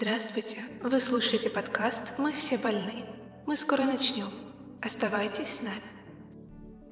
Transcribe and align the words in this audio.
Здравствуйте! 0.00 0.56
Вы 0.82 0.98
слушаете 0.98 1.50
подкаст 1.50 2.14
«Мы 2.16 2.32
все 2.32 2.56
больны». 2.56 3.04
Мы 3.46 3.54
скоро 3.54 3.82
начнем. 3.82 4.28
Оставайтесь 4.80 5.56
с 5.56 5.62
нами. 5.62 5.82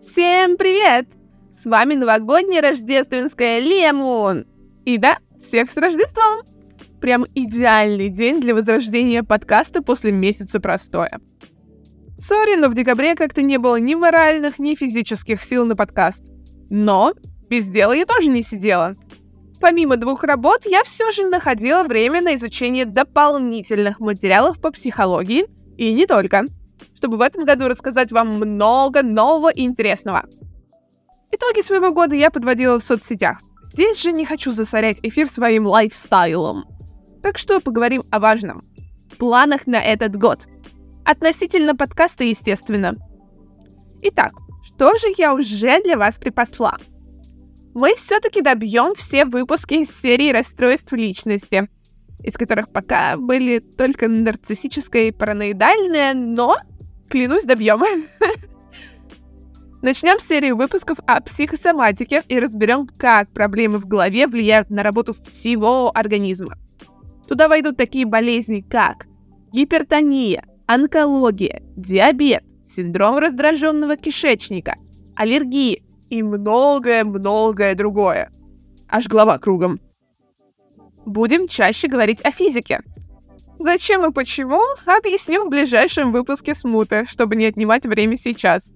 Всем 0.02 0.58
привет! 0.58 1.08
С 1.56 1.64
вами 1.64 1.94
новогодняя 1.94 2.60
рождественская 2.60 3.60
Лемон. 3.60 4.44
И 4.84 4.98
да, 4.98 5.16
всех 5.40 5.70
с 5.70 5.76
Рождеством! 5.78 6.42
Прям 7.00 7.24
идеальный 7.34 8.10
день 8.10 8.42
для 8.42 8.54
возрождения 8.54 9.22
подкаста 9.22 9.80
после 9.82 10.12
месяца 10.12 10.60
простоя. 10.60 11.18
Сори, 12.18 12.56
но 12.56 12.68
в 12.68 12.74
декабре 12.74 13.14
как-то 13.14 13.40
не 13.40 13.56
было 13.56 13.76
ни 13.76 13.94
моральных, 13.94 14.58
ни 14.58 14.74
физических 14.74 15.42
сил 15.42 15.64
на 15.64 15.76
подкаст. 15.76 16.24
Но 16.68 17.14
без 17.48 17.70
дела 17.70 17.92
я 17.92 18.04
тоже 18.04 18.28
не 18.28 18.42
сидела. 18.42 18.96
Помимо 19.60 19.96
двух 19.96 20.22
работ, 20.22 20.66
я 20.66 20.84
все 20.84 21.10
же 21.10 21.26
находила 21.26 21.82
время 21.82 22.20
на 22.20 22.34
изучение 22.34 22.84
дополнительных 22.84 23.98
материалов 23.98 24.60
по 24.60 24.70
психологии 24.70 25.46
и 25.76 25.92
не 25.92 26.06
только, 26.06 26.44
чтобы 26.96 27.16
в 27.16 27.22
этом 27.22 27.44
году 27.44 27.66
рассказать 27.68 28.12
вам 28.12 28.34
много 28.34 29.02
нового 29.02 29.50
и 29.50 29.62
интересного. 29.62 30.24
Итоги 31.32 31.60
своего 31.60 31.92
года 31.92 32.14
я 32.14 32.30
подводила 32.30 32.78
в 32.78 32.84
соцсетях. 32.84 33.40
Здесь 33.72 34.00
же 34.00 34.12
не 34.12 34.24
хочу 34.24 34.50
засорять 34.50 34.98
эфир 35.02 35.28
своим 35.28 35.66
лайфстайлом. 35.66 36.64
Так 37.22 37.36
что 37.36 37.60
поговорим 37.60 38.04
о 38.10 38.20
важном. 38.20 38.62
Планах 39.18 39.66
на 39.66 39.80
этот 39.80 40.16
год. 40.16 40.46
Относительно 41.04 41.74
подкаста, 41.74 42.24
естественно. 42.24 42.96
Итак, 44.02 44.32
что 44.64 44.96
же 44.96 45.08
я 45.16 45.34
уже 45.34 45.82
для 45.82 45.98
вас 45.98 46.18
припасла? 46.18 46.78
Мы 47.78 47.94
все-таки 47.94 48.42
добьем 48.42 48.92
все 48.96 49.24
выпуски 49.24 49.74
из 49.74 50.00
серии 50.00 50.32
расстройств 50.32 50.92
личности, 50.92 51.68
из 52.24 52.34
которых 52.34 52.72
пока 52.72 53.16
были 53.16 53.60
только 53.60 54.08
нарциссическое 54.08 55.04
и 55.04 55.12
параноидальное, 55.12 56.12
но, 56.12 56.56
клянусь, 57.08 57.44
добьем. 57.44 57.80
Начнем 59.80 60.18
серию 60.18 60.56
выпусков 60.56 60.98
о 61.06 61.20
психосоматике 61.20 62.24
и 62.26 62.40
разберем, 62.40 62.88
как 62.98 63.30
проблемы 63.30 63.78
в 63.78 63.86
голове 63.86 64.26
влияют 64.26 64.70
на 64.70 64.82
работу 64.82 65.12
всего 65.30 65.92
организма. 65.94 66.58
Туда 67.28 67.46
войдут 67.46 67.76
такие 67.76 68.06
болезни, 68.06 68.66
как 68.68 69.06
гипертония, 69.52 70.44
онкология, 70.66 71.62
диабет, 71.76 72.42
синдром 72.68 73.18
раздраженного 73.18 73.96
кишечника, 73.96 74.74
аллергии, 75.14 75.84
и 76.10 76.22
многое-многое 76.22 77.74
другое. 77.74 78.30
Аж 78.88 79.06
голова 79.06 79.38
кругом. 79.38 79.80
Будем 81.04 81.48
чаще 81.48 81.88
говорить 81.88 82.22
о 82.24 82.30
физике. 82.30 82.80
Зачем 83.58 84.06
и 84.06 84.12
почему, 84.12 84.60
объясню 84.86 85.44
в 85.44 85.50
ближайшем 85.50 86.12
выпуске 86.12 86.54
Смуты, 86.54 87.06
чтобы 87.08 87.34
не 87.34 87.46
отнимать 87.46 87.86
время 87.86 88.16
сейчас. 88.16 88.72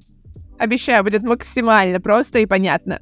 Обещаю, 0.58 1.04
будет 1.04 1.22
максимально 1.22 2.00
просто 2.00 2.40
и 2.40 2.46
понятно. 2.46 3.00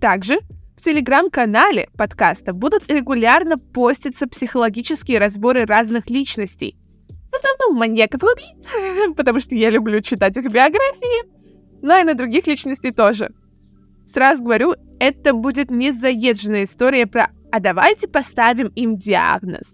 Также 0.00 0.38
в 0.76 0.82
телеграм-канале 0.82 1.88
подкаста 1.96 2.52
будут 2.52 2.88
регулярно 2.90 3.58
поститься 3.58 4.26
психологические 4.26 5.18
разборы 5.18 5.64
разных 5.64 6.10
личностей. 6.10 6.76
В 7.32 7.34
основном 7.34 7.78
маньяков 7.78 8.22
и 8.22 8.26
убийц, 8.26 9.14
потому 9.16 9.40
что 9.40 9.54
я 9.54 9.70
люблю 9.70 10.00
читать 10.00 10.36
их 10.36 10.50
биографии, 10.50 11.35
но 11.86 11.98
и 11.98 12.02
на 12.02 12.14
других 12.14 12.48
личностей 12.48 12.90
тоже. 12.90 13.30
Сразу 14.08 14.42
говорю, 14.42 14.74
это 14.98 15.32
будет 15.32 15.70
не 15.70 15.92
заезженная 15.92 16.64
история 16.64 17.06
про 17.06 17.28
«а 17.52 17.60
давайте 17.60 18.08
поставим 18.08 18.72
им 18.74 18.98
диагноз». 18.98 19.72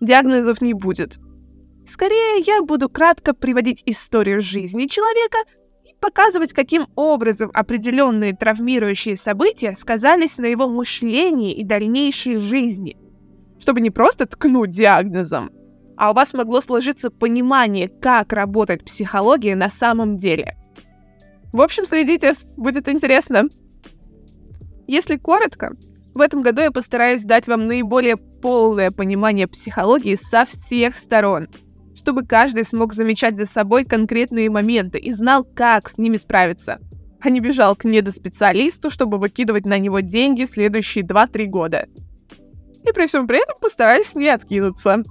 Диагнозов 0.00 0.60
не 0.60 0.74
будет. 0.74 1.18
Скорее, 1.86 2.42
я 2.44 2.60
буду 2.62 2.88
кратко 2.88 3.34
приводить 3.34 3.84
историю 3.86 4.40
жизни 4.40 4.86
человека 4.86 5.38
и 5.84 5.94
показывать, 6.00 6.52
каким 6.52 6.88
образом 6.96 7.52
определенные 7.54 8.34
травмирующие 8.34 9.16
события 9.16 9.76
сказались 9.76 10.38
на 10.38 10.46
его 10.46 10.66
мышлении 10.66 11.52
и 11.52 11.62
дальнейшей 11.62 12.38
жизни. 12.38 12.96
Чтобы 13.60 13.80
не 13.80 13.90
просто 13.90 14.26
ткнуть 14.26 14.72
диагнозом, 14.72 15.52
а 15.96 16.10
у 16.10 16.14
вас 16.14 16.34
могло 16.34 16.60
сложиться 16.60 17.10
понимание, 17.10 17.88
как 17.88 18.32
работает 18.32 18.84
психология 18.84 19.54
на 19.54 19.68
самом 19.68 20.16
деле– 20.16 20.56
в 21.52 21.60
общем, 21.60 21.86
следите, 21.86 22.34
будет 22.56 22.88
интересно. 22.88 23.44
Если 24.86 25.16
коротко, 25.16 25.76
в 26.14 26.20
этом 26.20 26.42
году 26.42 26.62
я 26.62 26.70
постараюсь 26.70 27.22
дать 27.22 27.48
вам 27.48 27.66
наиболее 27.66 28.16
полное 28.16 28.90
понимание 28.90 29.46
психологии 29.46 30.14
со 30.14 30.44
всех 30.44 30.96
сторон, 30.96 31.48
чтобы 31.94 32.26
каждый 32.26 32.64
смог 32.64 32.92
замечать 32.92 33.36
за 33.36 33.46
собой 33.46 33.84
конкретные 33.84 34.50
моменты 34.50 34.98
и 34.98 35.12
знал, 35.12 35.44
как 35.44 35.88
с 35.88 35.98
ними 35.98 36.16
справиться, 36.16 36.80
а 37.20 37.30
не 37.30 37.40
бежал 37.40 37.76
к 37.76 37.84
недоспециалисту, 37.84 38.90
чтобы 38.90 39.18
выкидывать 39.18 39.64
на 39.64 39.78
него 39.78 40.00
деньги 40.00 40.44
следующие 40.44 41.04
2-3 41.04 41.46
года. 41.46 41.86
И 42.86 42.92
при 42.92 43.06
всем 43.06 43.26
при 43.26 43.42
этом 43.42 43.56
постараюсь 43.60 44.14
не 44.14 44.28
откинуться. 44.28 45.02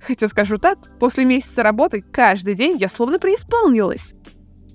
Хотя 0.00 0.28
скажу 0.28 0.58
так, 0.58 0.78
после 0.98 1.24
месяца 1.24 1.62
работы 1.62 2.00
каждый 2.00 2.54
день 2.54 2.76
я 2.78 2.88
словно 2.88 3.18
преисполнилась 3.18 4.14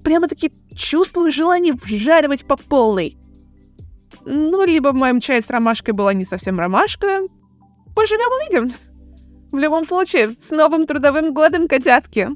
прямо-таки 0.10 0.52
чувствую 0.76 1.32
желание 1.32 1.72
вжаривать 1.72 2.44
по 2.44 2.58
полной. 2.58 3.16
Ну, 4.26 4.66
либо 4.66 4.88
в 4.88 4.96
моем 4.96 5.20
чае 5.20 5.40
с 5.40 5.52
ромашкой 5.52 5.94
была 5.94 6.16
не 6.16 6.26
совсем 6.26 6.58
ромашка. 6.58 7.22
Поживем 7.96 8.32
увидим. 8.42 8.76
В 9.52 9.58
любом 9.60 9.86
случае, 9.86 10.36
с 10.42 10.50
новым 10.50 10.88
трудовым 10.88 11.32
годом, 11.32 11.68
котятки. 11.68 12.28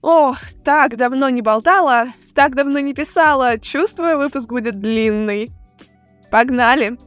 Ох, 0.00 0.38
так 0.64 0.96
давно 0.96 1.28
не 1.28 1.42
болтала, 1.42 2.12
так 2.36 2.54
давно 2.54 2.78
не 2.78 2.94
писала. 2.94 3.58
Чувствую, 3.58 4.18
выпуск 4.18 4.48
будет 4.48 4.78
длинный. 4.78 5.50
Погнали. 6.30 6.98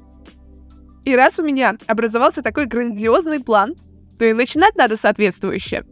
И 1.05 1.15
раз 1.15 1.39
у 1.39 1.43
меня 1.43 1.77
образовался 1.87 2.41
такой 2.41 2.65
грандиозный 2.65 3.39
план, 3.39 3.75
то 4.19 4.25
и 4.25 4.33
начинать 4.33 4.75
надо 4.75 4.97
соответствующе. 4.97 5.85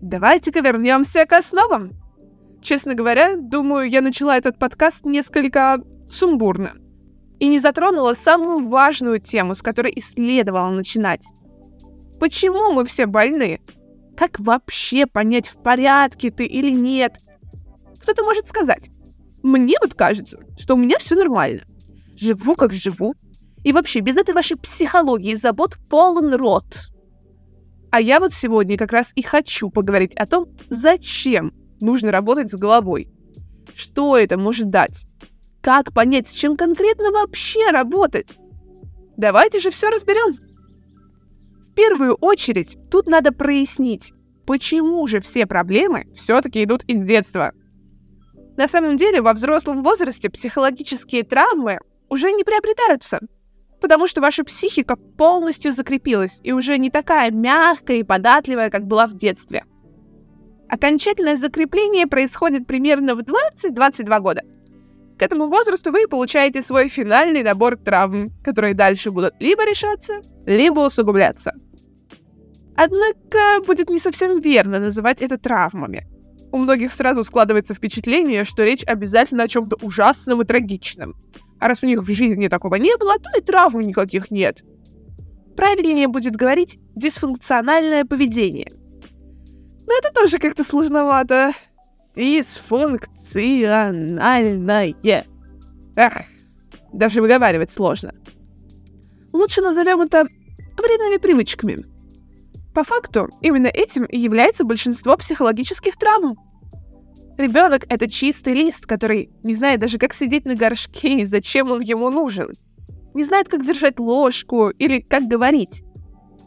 Давайте-ка 0.00 0.60
вернемся 0.60 1.26
к 1.26 1.34
основам. 1.34 2.01
Честно 2.62 2.94
говоря, 2.94 3.36
думаю, 3.36 3.90
я 3.90 4.00
начала 4.00 4.36
этот 4.36 4.56
подкаст 4.56 5.04
несколько 5.04 5.82
сумбурно 6.08 6.74
и 7.40 7.48
не 7.48 7.58
затронула 7.58 8.14
самую 8.14 8.68
важную 8.68 9.18
тему, 9.18 9.56
с 9.56 9.62
которой 9.62 9.90
и 9.90 10.00
следовало 10.00 10.70
начинать. 10.70 11.26
Почему 12.20 12.72
мы 12.72 12.84
все 12.84 13.06
больны? 13.06 13.60
Как 14.16 14.38
вообще 14.38 15.06
понять, 15.06 15.48
в 15.48 15.60
порядке 15.60 16.30
ты 16.30 16.44
или 16.44 16.70
нет? 16.70 17.16
Кто-то 18.00 18.22
может 18.22 18.46
сказать. 18.46 18.90
Мне 19.42 19.74
вот 19.82 19.94
кажется, 19.94 20.38
что 20.56 20.74
у 20.74 20.78
меня 20.78 20.98
все 20.98 21.16
нормально. 21.16 21.62
Живу 22.16 22.54
как 22.54 22.72
живу. 22.72 23.16
И 23.64 23.72
вообще, 23.72 23.98
без 24.00 24.16
этой 24.16 24.34
вашей 24.34 24.56
психологии 24.56 25.34
забот 25.34 25.78
полон 25.90 26.32
рот. 26.34 26.78
А 27.90 28.00
я 28.00 28.20
вот 28.20 28.32
сегодня 28.32 28.78
как 28.78 28.92
раз 28.92 29.10
и 29.16 29.22
хочу 29.22 29.68
поговорить 29.68 30.14
о 30.14 30.26
том, 30.26 30.46
зачем 30.70 31.52
нужно 31.82 32.10
работать 32.10 32.50
с 32.50 32.54
головой. 32.54 33.08
Что 33.74 34.16
это 34.16 34.38
может 34.38 34.70
дать? 34.70 35.06
Как 35.60 35.92
понять, 35.92 36.28
с 36.28 36.32
чем 36.32 36.56
конкретно 36.56 37.10
вообще 37.10 37.70
работать? 37.70 38.38
Давайте 39.16 39.60
же 39.60 39.70
все 39.70 39.90
разберем. 39.90 40.36
В 41.70 41.74
первую 41.74 42.14
очередь, 42.14 42.76
тут 42.90 43.06
надо 43.06 43.32
прояснить, 43.32 44.12
почему 44.46 45.06
же 45.06 45.20
все 45.20 45.46
проблемы 45.46 46.06
все-таки 46.14 46.64
идут 46.64 46.82
из 46.84 47.02
детства. 47.04 47.52
На 48.56 48.68
самом 48.68 48.96
деле, 48.96 49.22
во 49.22 49.32
взрослом 49.32 49.82
возрасте 49.82 50.28
психологические 50.28 51.22
травмы 51.22 51.78
уже 52.08 52.32
не 52.32 52.44
приобретаются, 52.44 53.20
потому 53.80 54.06
что 54.06 54.20
ваша 54.20 54.44
психика 54.44 54.96
полностью 54.96 55.72
закрепилась 55.72 56.40
и 56.42 56.52
уже 56.52 56.76
не 56.76 56.90
такая 56.90 57.30
мягкая 57.30 57.98
и 57.98 58.02
податливая, 58.02 58.68
как 58.68 58.86
была 58.86 59.06
в 59.06 59.14
детстве. 59.14 59.64
Окончательное 60.68 61.36
закрепление 61.36 62.06
происходит 62.06 62.66
примерно 62.66 63.14
в 63.14 63.20
20-22 63.20 64.20
года. 64.20 64.42
К 65.18 65.22
этому 65.22 65.48
возрасту 65.48 65.92
вы 65.92 66.08
получаете 66.08 66.62
свой 66.62 66.88
финальный 66.88 67.42
набор 67.42 67.76
травм, 67.76 68.32
которые 68.42 68.74
дальше 68.74 69.10
будут 69.10 69.34
либо 69.38 69.64
решаться, 69.64 70.20
либо 70.46 70.80
усугубляться. 70.80 71.52
Однако 72.74 73.64
будет 73.66 73.90
не 73.90 73.98
совсем 73.98 74.40
верно 74.40 74.78
называть 74.78 75.20
это 75.20 75.38
травмами. 75.38 76.06
У 76.50 76.58
многих 76.58 76.92
сразу 76.92 77.22
складывается 77.22 77.74
впечатление, 77.74 78.44
что 78.44 78.64
речь 78.64 78.84
обязательно 78.84 79.44
о 79.44 79.48
чем-то 79.48 79.76
ужасном 79.82 80.42
и 80.42 80.44
трагичном. 80.44 81.14
А 81.60 81.68
раз 81.68 81.82
у 81.82 81.86
них 81.86 82.02
в 82.02 82.14
жизни 82.14 82.48
такого 82.48 82.74
не 82.76 82.96
было, 82.96 83.18
то 83.18 83.38
и 83.38 83.42
травм 83.42 83.80
никаких 83.80 84.30
нет. 84.30 84.62
Правильнее 85.56 86.08
будет 86.08 86.34
говорить 86.34 86.78
дисфункциональное 86.96 88.04
поведение– 88.04 88.68
но 89.92 89.98
это 89.98 90.10
тоже 90.14 90.38
как-то 90.38 90.64
сложновато. 90.64 91.52
Дисфункциональное. 92.16 94.94
Эх, 95.96 96.12
даже 96.94 97.20
выговаривать 97.20 97.70
сложно. 97.70 98.14
Лучше 99.34 99.60
назовем 99.60 100.00
это 100.00 100.24
вредными 100.78 101.18
привычками. 101.18 101.84
По 102.74 102.84
факту, 102.84 103.28
именно 103.42 103.66
этим 103.66 104.04
и 104.04 104.18
является 104.18 104.64
большинство 104.64 105.14
психологических 105.18 105.94
травм. 105.98 106.38
Ребенок— 107.36 107.84
это 107.90 108.08
чистый 108.08 108.54
лист, 108.54 108.86
который 108.86 109.28
не 109.42 109.54
знает 109.54 109.80
даже, 109.80 109.98
как 109.98 110.14
сидеть 110.14 110.46
на 110.46 110.54
горшке 110.54 111.20
и 111.20 111.26
зачем 111.26 111.70
он 111.70 111.82
ему 111.82 112.08
нужен. 112.08 112.54
Не 113.12 113.24
знает, 113.24 113.50
как 113.50 113.66
держать 113.66 114.00
ложку 114.00 114.70
или 114.70 115.00
как 115.00 115.24
говорить. 115.24 115.82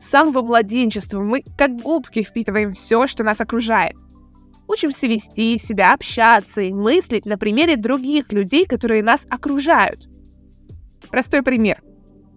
С 0.06 0.10
самого 0.10 0.44
младенчества 0.44 1.20
мы 1.20 1.44
как 1.58 1.78
губки 1.78 2.22
впитываем 2.22 2.74
все, 2.74 3.08
что 3.08 3.24
нас 3.24 3.42
окружает. 3.42 3.96
Учимся 4.68 5.08
вести 5.08 5.58
себя, 5.58 5.96
общаться 5.96 6.62
и 6.62 6.72
мыслить 6.72 7.26
на 7.26 7.40
примере 7.40 7.76
других 7.76 8.32
людей, 8.32 8.68
которые 8.68 9.02
нас 9.02 9.26
окружают. 9.32 10.08
Простой 11.10 11.42
пример. 11.42 11.82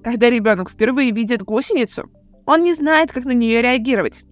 Когда 0.03 0.31
ребенок 0.31 0.70
впервые 0.70 1.11
видит 1.11 1.43
гусеницу, 1.43 2.11
он 2.47 2.62
не 2.62 2.73
знает, 2.73 3.12
как 3.12 3.26
на 3.26 3.32
нее 3.32 3.61
реагировать. 3.61 4.25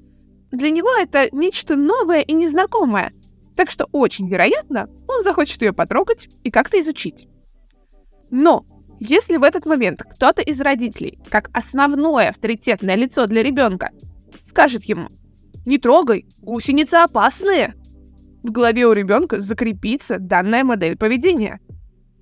Для 0.50 0.71
него 0.71 0.88
это 0.99 1.29
нечто 1.31 1.77
новое 1.77 2.23
и 2.23 2.33
незнакомое, 2.33 3.12
так 3.55 3.69
что 3.69 3.87
очень 3.93 4.31
вероятно, 4.31 4.88
он 5.09 5.23
захочет 5.23 5.61
ее 5.61 5.75
потрогать 5.75 6.31
и 6.43 6.50
как-то 6.50 6.81
изучить. 6.81 7.29
Но 8.31 8.65
если 9.01 9.37
в 9.37 9.43
этот 9.43 9.67
момент 9.67 10.03
кто-то 10.03 10.43
из 10.43 10.61
родителей, 10.61 11.19
как 11.29 11.51
основное 11.53 12.31
авторитетное 12.31 12.95
лицо 12.95 13.27
для 13.27 13.43
ребенка, 13.43 13.91
скажет 14.45 14.85
ему 14.85 15.09
«Не 15.65 15.79
трогай, 15.79 16.27
гусеницы 16.43 16.95
опасные», 16.95 17.75
в 18.47 18.53
голове 18.53 18.87
у 18.87 18.93
ребенка 18.93 19.41
закрепится 19.41 20.21
данная 20.21 20.63
модель 20.63 20.97
поведения. 20.97 21.59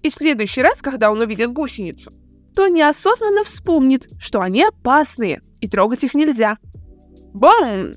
И 0.02 0.08
в 0.08 0.14
следующий 0.14 0.62
раз, 0.62 0.80
когда 0.80 1.10
он 1.10 1.20
увидит 1.20 1.52
гусеницу, 1.52 2.12
то 2.54 2.66
неосознанно 2.68 3.44
вспомнит, 3.44 4.08
что 4.18 4.40
они 4.40 4.64
опасные 4.64 5.42
и 5.60 5.68
трогать 5.68 6.02
их 6.02 6.14
нельзя. 6.14 6.56
Бум! 7.34 7.92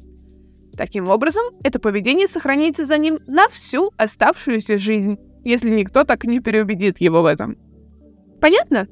Таким 0.75 1.09
образом, 1.09 1.45
это 1.63 1.79
поведение 1.79 2.27
сохранится 2.27 2.85
за 2.85 2.97
ним 2.97 3.19
на 3.27 3.47
всю 3.47 3.91
оставшуюся 3.97 4.77
жизнь, 4.77 5.17
если 5.45 5.69
никто 5.69 6.03
так 6.03 6.25
не 6.25 6.41
переубедит 6.41 6.99
его 6.99 7.21
в 7.21 7.25
этом. 7.25 7.57
Понятно? 8.41 8.87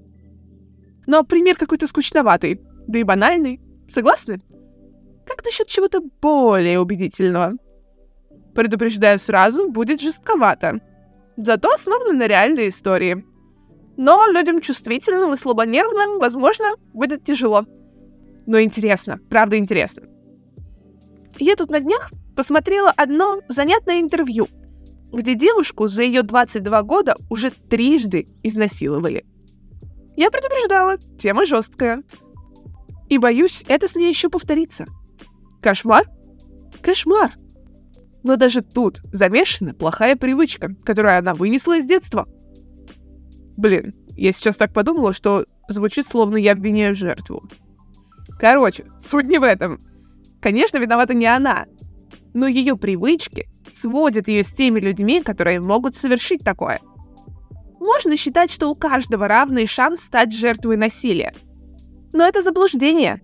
Но 1.07 1.23
пример 1.23 1.55
какой-то 1.55 1.87
скучноватый, 1.87 2.61
да 2.87 2.99
и 2.99 3.03
банальный. 3.03 3.61
Согласны? 3.89 4.41
Как 5.25 5.43
насчет 5.43 5.67
чего-то 5.67 6.01
более 6.21 6.79
убедительного? 6.79 7.53
Предупреждаю 8.53 9.19
сразу, 9.19 9.69
будет 9.69 10.01
жестковато. 10.01 10.79
Зато 11.37 11.69
основано 11.69 12.13
на 12.13 12.27
реальной 12.27 12.69
истории. 12.69 13.25
Но 13.97 14.27
людям 14.27 14.61
чувствительным 14.61 15.33
и 15.33 15.37
слабонервным, 15.37 16.19
возможно, 16.19 16.75
будет 16.93 17.23
тяжело. 17.23 17.65
Но 18.45 18.59
интересно, 18.61 19.19
правда 19.29 19.57
интересно. 19.57 20.03
Я 21.37 21.55
тут 21.55 21.69
на 21.69 21.79
днях 21.79 22.11
посмотрела 22.35 22.91
одно 22.95 23.41
занятное 23.49 23.99
интервью, 23.99 24.47
где 25.11 25.35
девушку 25.35 25.87
за 25.87 26.03
ее 26.03 26.23
22 26.23 26.83
года 26.83 27.15
уже 27.29 27.51
трижды 27.51 28.27
изнасиловали. 28.43 29.25
Я 30.15 30.31
предупреждала, 30.31 30.97
тема 31.19 31.45
жесткая. 31.45 32.03
И 33.09 33.17
боюсь, 33.17 33.65
это 33.67 33.87
с 33.87 33.95
ней 33.95 34.09
еще 34.09 34.29
повторится. 34.29 34.85
Кошмар? 35.61 36.05
Кошмар. 36.81 37.33
Но 38.23 38.37
даже 38.37 38.61
тут 38.61 39.01
замешана 39.11 39.73
плохая 39.73 40.15
привычка, 40.15 40.73
которую 40.83 41.17
она 41.17 41.35
вынесла 41.35 41.77
из 41.77 41.85
детства. 41.85 42.27
Блин, 43.57 43.93
я 44.15 44.31
сейчас 44.31 44.55
так 44.55 44.73
подумала, 44.73 45.13
что 45.13 45.45
звучит, 45.67 46.07
словно 46.07 46.37
я 46.37 46.53
обвиняю 46.53 46.95
жертву. 46.95 47.43
Короче, 48.39 48.85
суть 49.01 49.27
не 49.27 49.37
в 49.37 49.43
этом. 49.43 49.83
Конечно, 50.41 50.77
виновата 50.77 51.13
не 51.13 51.25
она, 51.25 51.65
но 52.33 52.47
ее 52.47 52.77
привычки 52.77 53.47
сводят 53.75 54.27
ее 54.27 54.43
с 54.43 54.51
теми 54.51 54.79
людьми, 54.79 55.21
которые 55.21 55.59
могут 55.59 55.95
совершить 55.95 56.41
такое– 56.43 56.79
можно 57.85 58.17
считать, 58.17 58.51
что 58.51 58.69
у 58.69 58.75
каждого 58.75 59.27
равный 59.27 59.67
шанс 59.67 60.01
стать 60.01 60.33
жертвой 60.33 60.75
насилия. 60.75 61.33
Но 62.11 62.25
это 62.25 62.41
заблуждение. 62.41 63.21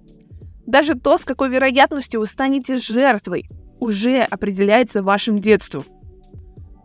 Даже 0.66 0.96
то, 0.96 1.18
с 1.18 1.25
какой 1.25 1.50
вероятностью 1.50 2.22
вы 2.22 2.28
станете 2.28 2.78
жертвой, 2.78 3.50
уже 3.80 4.22
определяется 4.22 5.04
вашим 5.04 5.40
детством. 5.40 5.84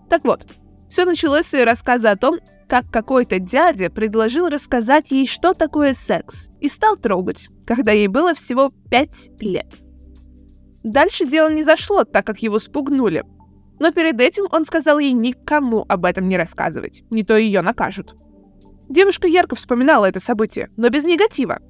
Так 0.08 0.25
вот, 0.25 0.46
все 0.88 1.05
началось 1.05 1.46
с 1.46 1.55
ее 1.55 1.64
рассказа 1.64 2.12
о 2.12 2.17
том, 2.17 2.38
как 2.69 2.90
какой-то 2.90 3.38
дядя 3.38 3.90
предложил 3.90 4.49
рассказать 4.49 5.11
ей, 5.11 5.26
что 5.26 5.52
такое 5.52 5.94
секс, 5.94 6.50
и 6.61 6.69
стал 6.69 6.96
трогать, 6.96 7.49
когда 7.67 7.93
ей 7.93 8.08
было 8.08 8.34
всего 8.34 8.70
5 8.90 9.31
лет. 9.40 9.67
Дальше 10.82 11.26
дело 11.26 11.52
не 11.52 11.64
зашло, 11.64 12.05
так 12.05 12.25
как 12.25 12.40
его 12.43 12.58
спугнули, 12.58 13.25
но 13.78 13.93
перед 13.93 14.20
этим 14.20 14.44
он 14.50 14.64
сказал 14.64 14.99
ей 14.99 15.12
никому 15.12 15.84
об 15.88 16.05
этом 16.05 16.28
не 16.28 16.37
рассказывать, 16.37 17.02
не 17.11 17.23
то 17.23 17.37
ее 17.37 17.62
накажут. 17.62 18.14
Девушка 18.88 19.26
ярко 19.26 19.56
вспоминала 19.56 20.06
это 20.06 20.20
событие, 20.20 20.70
но 20.76 20.88
без 20.88 21.05
негатива. 21.05 21.61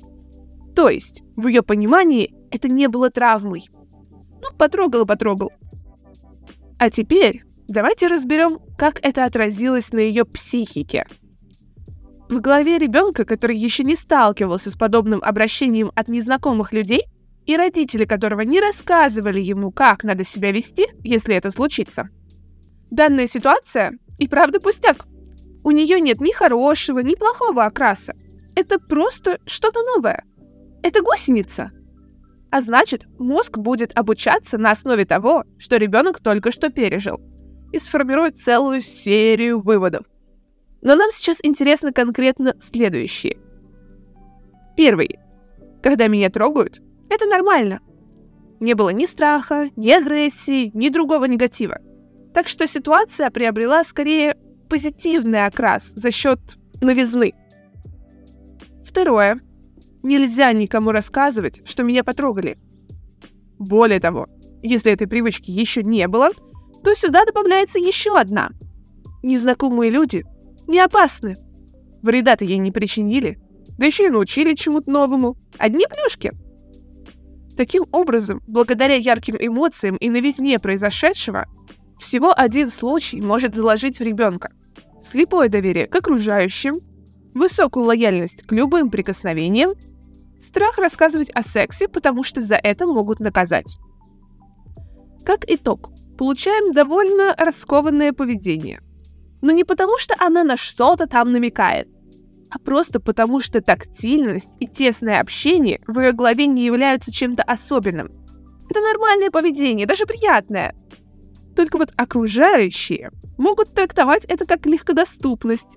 То 0.75 0.89
есть, 0.89 1.23
в 1.37 1.47
ее 1.47 1.63
понимании, 1.63 2.35
это 2.51 2.69
не 2.69 2.89
было 2.89 3.11
травмой. 3.11 3.69
Ну, 3.73 4.57
потрогал 4.59 5.03
и 5.03 5.07
потрогал. 5.07 5.51
А 6.79 6.91
теперь 6.91 7.45
давайте 7.69 8.07
разберем, 8.09 8.59
как 8.77 9.01
это 9.03 9.25
отразилось 9.25 9.93
на 9.93 10.01
ее 10.01 10.25
психике. 10.25 11.07
В 12.29 12.41
голове 12.41 12.79
ребенка, 12.79 13.25
который 13.25 13.57
еще 13.57 13.85
не 13.85 13.95
сталкивался 13.95 14.71
с 14.71 14.77
подобным 14.77 15.23
обращением 15.23 15.93
от 15.95 16.09
незнакомых 16.09 16.73
людей, 16.73 17.05
и 17.47 17.57
родители 17.57 18.05
которого 18.05 18.41
не 18.41 18.61
рассказывали 18.61 19.41
ему, 19.41 19.71
как 19.71 20.05
надо 20.05 20.25
себя 20.25 20.51
вести, 20.51 20.87
если 21.03 21.35
это 21.35 21.51
случится. 21.51 22.09
Данная 22.91 23.27
ситуация 23.27 23.99
и 24.19 24.29
правда 24.29 24.61
пустяк. 24.61 25.07
У 25.63 25.71
нее 25.71 26.01
нет 26.01 26.21
ни 26.21 26.33
хорошего, 26.33 26.99
ни 27.01 27.15
плохого 27.15 27.65
окраса. 27.65 28.15
Это 28.55 28.79
просто 28.79 29.39
что-то 29.47 29.81
новое. 29.83 30.25
Это 30.83 31.03
гусеница. 31.03 31.71
А 32.51 32.61
значит, 32.61 33.07
мозг 33.19 33.59
будет 33.59 33.97
обучаться 33.97 34.59
на 34.59 34.71
основе 34.71 35.05
того, 35.05 35.45
что 35.59 35.77
ребенок 35.77 36.21
только 36.21 36.53
что 36.53 36.71
пережил, 36.71 37.21
и 37.73 37.79
сформирует 37.79 38.39
целую 38.39 38.81
серию 38.81 39.61
выводов. 39.61 40.07
Но 40.83 40.95
нам 40.95 41.11
сейчас 41.11 41.39
интересно 41.43 41.93
конкретно 41.93 42.55
следующее. 42.61 43.39
Первый. 44.77 45.19
Когда 45.83 46.07
меня 46.07 46.31
трогают, 46.31 46.81
это 47.09 47.27
нормально. 47.27 47.81
Не 48.61 48.75
было 48.75 48.91
ни 48.91 49.05
страха, 49.05 49.69
ни 49.77 49.91
агрессии, 49.91 50.71
ни 50.75 50.89
другого 50.89 51.27
негатива. 51.27 51.81
Так 52.35 52.49
что 52.49 52.67
ситуация 52.67 53.31
приобрела 53.31 53.85
скорее 53.85 54.37
позитивный 54.69 55.47
окрас 55.47 55.93
за 55.95 56.11
счет 56.11 56.39
новизны. 56.81 57.35
Второе. 58.85 59.41
Нельзя 60.03 60.53
никому 60.53 60.93
рассказывать, 60.93 61.63
что 61.65 61.83
меня 61.83 62.05
потрогали. 62.05 62.59
Более 63.59 64.01
того, 64.01 64.29
если 64.63 64.93
этой 64.93 65.07
привычки 65.07 65.51
еще 65.51 65.83
не 65.83 66.07
было, 66.09 66.31
то 66.85 66.95
сюда 66.95 67.25
добавляется 67.25 67.79
еще 67.79 68.17
одна. 68.17 68.51
Незнакомые 69.23 69.91
люди 69.91 70.25
не 70.67 70.79
опасны. 70.81 71.37
Вреда-то 72.03 72.45
ей 72.45 72.59
не 72.59 72.71
причинили, 72.71 73.39
да 73.79 73.87
еще 73.87 74.07
и 74.07 74.11
научили 74.11 74.55
чему-то 74.55 74.91
новому. 74.91 75.37
Одни 75.59 75.87
плюшки— 75.89 76.33
Таким 77.57 77.87
образом, 77.93 78.43
благодаря 78.47 78.97
ярким 78.97 79.37
эмоциям 79.39 79.97
и 79.97 80.11
новизне 80.11 80.59
произошедшего, 80.59 81.47
всего 81.99 82.33
один 82.37 82.71
случай 82.71 83.21
может 83.21 83.55
заложить 83.55 83.99
в 83.99 84.03
ребенка 84.03 84.51
слепое 85.07 85.49
доверие 85.49 85.87
к 85.87 85.95
окружающим, 85.95 86.75
высокую 87.35 87.87
лояльность 87.87 88.43
к 88.43 88.53
любым 88.53 88.91
прикосновениям, 88.91 89.75
страх 90.41 90.79
рассказывать 90.79 91.31
о 91.31 91.43
сексе, 91.43 91.89
потому 91.89 92.25
что 92.25 92.43
за 92.43 92.57
это 92.57 92.87
могут 92.87 93.21
наказать. 93.21 93.79
Как 95.25 95.45
итог, 95.47 95.91
получаем 96.19 96.73
довольно 96.73 97.35
раскованное 97.37 98.13
поведение. 98.13 98.81
Но 99.43 99.53
не 99.53 99.65
потому, 99.65 99.99
что 99.99 100.15
она 100.19 100.45
на 100.45 100.57
что-то 100.57 101.07
там 101.07 101.33
намекает, 101.33 101.89
а 102.51 102.59
просто 102.59 103.01
потому, 103.01 103.41
что 103.41 103.61
тактильность 103.61 104.49
и 104.61 104.67
тесное 104.67 105.21
общение 105.21 105.81
в 105.87 105.99
ее 105.99 106.13
голове 106.13 106.47
не 106.47 106.65
являются 106.65 107.13
чем-то 107.13 107.43
особенным. 107.43 108.13
Это 108.71 108.81
нормальное 108.81 109.31
поведение, 109.31 109.87
даже 109.87 110.07
приятное. 110.07 110.75
Только 111.55 111.79
вот 111.79 111.93
окружающие 111.97 113.11
могут 113.39 113.73
трактовать 113.73 114.25
это 114.27 114.47
как 114.47 114.67
легкодоступность. 114.67 115.77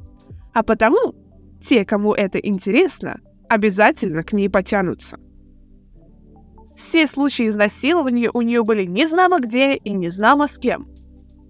А 0.53 0.63
потому 0.63 1.15
те, 1.61 1.85
кому 1.85 2.13
это 2.13 2.37
интересно, 2.37 3.19
обязательно 3.47 4.23
к 4.23 4.33
ней 4.33 4.49
потянутся. 4.49 5.17
Все 6.75 7.07
случаи 7.07 7.47
изнасилования 7.47 8.29
у 8.33 8.41
нее 8.41 8.63
были 8.63 8.85
незнамо 8.85 9.39
где 9.39 9.75
и 9.75 9.91
незнамо 9.91 10.47
с 10.47 10.57
кем. 10.57 10.87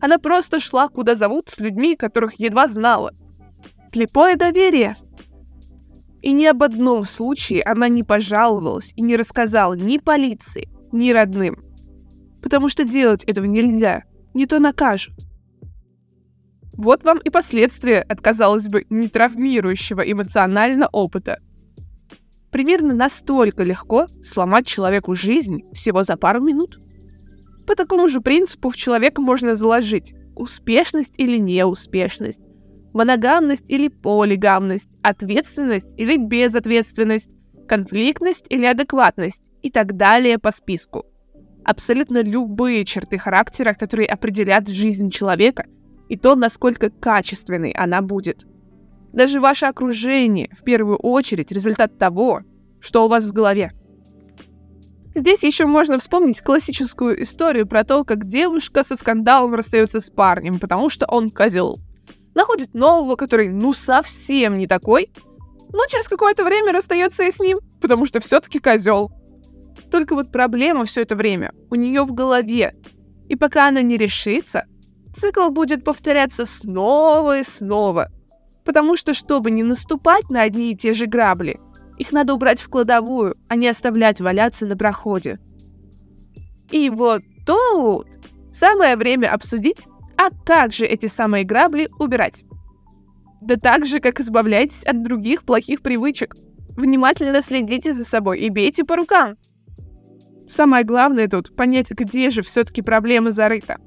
Она 0.02 0.18
просто 0.18 0.60
шла 0.60 0.88
куда 0.88 1.14
зовут 1.14 1.50
с 1.50 1.60
людьми, 1.60 1.96
которых 1.96 2.40
едва 2.40 2.68
знала. 2.68 3.14
Слепое 3.92 4.36
доверие— 4.36 4.96
И 6.22 6.34
ни 6.34 6.46
об 6.46 6.64
одном 6.64 7.06
случае 7.06 7.64
она 7.64 7.88
не 7.88 8.04
пожаловалась 8.04 8.94
и 8.96 9.02
не 9.02 9.16
рассказала 9.16 9.74
ни 9.74 9.98
полиции, 9.98 10.70
ни 10.92 11.12
родным. 11.12 11.58
Потому 12.42 12.70
что 12.70 12.84
делать 12.84 13.24
этого 13.24 13.46
нельзя, 13.46 14.04
не 14.34 14.46
то 14.46 14.60
накажут. 14.60 15.16
Вот 16.74 17.04
вам 17.04 17.20
и 17.20 17.30
последствия 17.30 18.02
от, 18.02 18.22
казалось 18.22 18.68
бы, 18.70 18.86
не 18.90 19.10
травмирующего 19.10 20.02
эмоционально 20.02 20.88
опыта. 20.92 21.40
Примерно 22.52 22.96
настолько 22.96 23.64
легко 23.64 24.08
сломать 24.24 24.66
человеку 24.66 25.14
жизнь 25.16 25.64
всего 25.74 26.04
за 26.04 26.16
пару 26.16 26.42
минут. 26.42 26.80
По 27.68 27.76
такому 27.76 28.08
же 28.08 28.22
принципу 28.22 28.70
в 28.70 28.78
человека 28.78 29.22
можно 29.22 29.56
заложить 29.56 30.14
успешность 30.36 31.14
или 31.18 31.38
неуспешность, 31.38 32.40
моногамность 32.94 33.66
или 33.68 33.88
полигамность, 33.88 34.90
ответственность 35.02 35.88
или 35.98 36.18
безответственность, 36.18 37.30
конфликтность 37.68 38.46
или 38.50 38.66
адекватность 38.66 39.42
и 39.62 39.70
так 39.70 39.96
далее 39.96 40.40
по 40.40 40.52
списку. 40.52 41.06
Абсолютно 41.64 42.24
любые 42.24 42.86
черты 42.86 43.18
характера, 43.18 43.74
которые 43.74 44.08
определят 44.08 44.68
жизнь 44.68 45.10
человека 45.10 45.66
и 46.08 46.18
то, 46.18 46.36
насколько 46.36 46.90
качественной 46.90 47.72
она 47.72 48.02
будет. 48.02 48.46
Даже 49.14 49.40
ваше 49.40 49.66
окружение 49.66 50.50
в 50.60 50.64
первую 50.64 50.98
очередь 50.98 51.52
результат 51.52 51.98
того, 51.98 52.42
что 52.80 53.06
у 53.06 53.08
вас 53.08 53.26
в 53.26 53.34
голове. 53.34 53.74
Здесь 55.16 55.44
еще 55.44 55.66
можно 55.66 55.98
вспомнить 55.98 56.42
классическую 56.42 57.22
историю 57.24 57.68
про 57.68 57.84
то, 57.84 58.04
как 58.04 58.26
девушка 58.26 58.84
со 58.84 58.96
скандалом 58.96 59.54
расстается 59.54 60.02
с 60.02 60.10
парнем, 60.10 60.60
потому 60.60 60.90
что 60.90 61.06
он 61.08 61.30
козел 61.30 61.80
находит 62.36 62.74
нового, 62.74 63.16
который 63.16 63.50
ну 63.50 63.74
совсем 63.74 64.58
не 64.58 64.68
такой, 64.68 65.12
но 65.72 65.86
через 65.88 66.08
какое-то 66.08 66.44
время 66.44 66.74
расстается 66.74 67.24
и 67.24 67.32
с 67.32 67.40
ним, 67.40 67.60
потому 67.82 68.06
что 68.06 68.20
все-таки 68.20 68.60
козел. 68.60 69.12
Только 69.92 70.16
вот 70.16 70.32
проблема 70.32 70.86
все 70.86 71.02
это 71.02 71.16
время 71.16 71.54
у 71.70 71.76
нее 71.76 72.04
в 72.04 72.14
голове. 72.14 72.76
И 73.28 73.36
пока 73.36 73.68
она 73.68 73.82
не 73.82 73.98
решится, 73.98 74.66
цикл 75.16 75.50
будет 75.50 75.84
повторяться 75.84 76.46
снова 76.46 77.40
и 77.40 77.44
снова. 77.44 78.10
Потому 78.66 78.96
что, 78.96 79.14
чтобы 79.14 79.52
не 79.52 79.64
наступать 79.64 80.30
на 80.30 80.42
одни 80.42 80.72
и 80.72 80.76
те 80.76 80.94
же 80.94 81.06
грабли, 81.06 81.60
их 81.98 82.12
надо 82.12 82.34
убрать 82.34 82.62
в 82.62 82.70
кладовую, 82.70 83.36
а 83.48 83.56
не 83.56 83.68
оставлять 83.68 84.22
валяться 84.22 84.66
на 84.66 84.78
проходе. 84.78 85.40
И 86.72 86.90
вот 86.90 87.22
тут 87.46 88.08
самое 88.52 88.96
время 88.96 89.34
обсудить, 89.34 89.80
а 90.20 90.32
как 90.32 90.74
же 90.74 90.86
эти 90.86 91.06
самые 91.06 91.46
грабли 91.46 91.90
убирать? 91.98 92.44
Да 93.40 93.56
так 93.56 93.86
же, 93.86 94.02
как 94.02 94.20
избавляйтесь 94.20 94.84
от 94.84 95.02
других 95.02 95.46
плохих 95.46 95.82
привычек. 95.82 96.36
Внимательно 96.76 97.42
следите 97.42 97.94
за 97.94 98.04
собой 98.04 98.42
и 98.42 98.50
бейте 98.50 98.84
по 98.84 98.98
рукам. 98.98 99.38
Самое 100.46 100.84
главное 100.84 101.30
тут 101.30 101.56
понять, 101.56 101.92
где 101.92 102.32
же 102.32 102.42
все-таки 102.42 102.82
проблема 102.82 103.32
зарыта. 103.32 103.78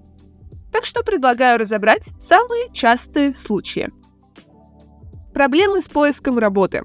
Так 0.73 0.87
что 0.87 1.03
предлагаю 1.03 1.59
разобрать 1.59 2.09
самые 2.19 2.73
частые 2.73 3.35
случаи. 3.35 3.91
Проблемы 5.35 5.83
с 5.83 5.89
поиском 5.91 6.39
работы. 6.39 6.83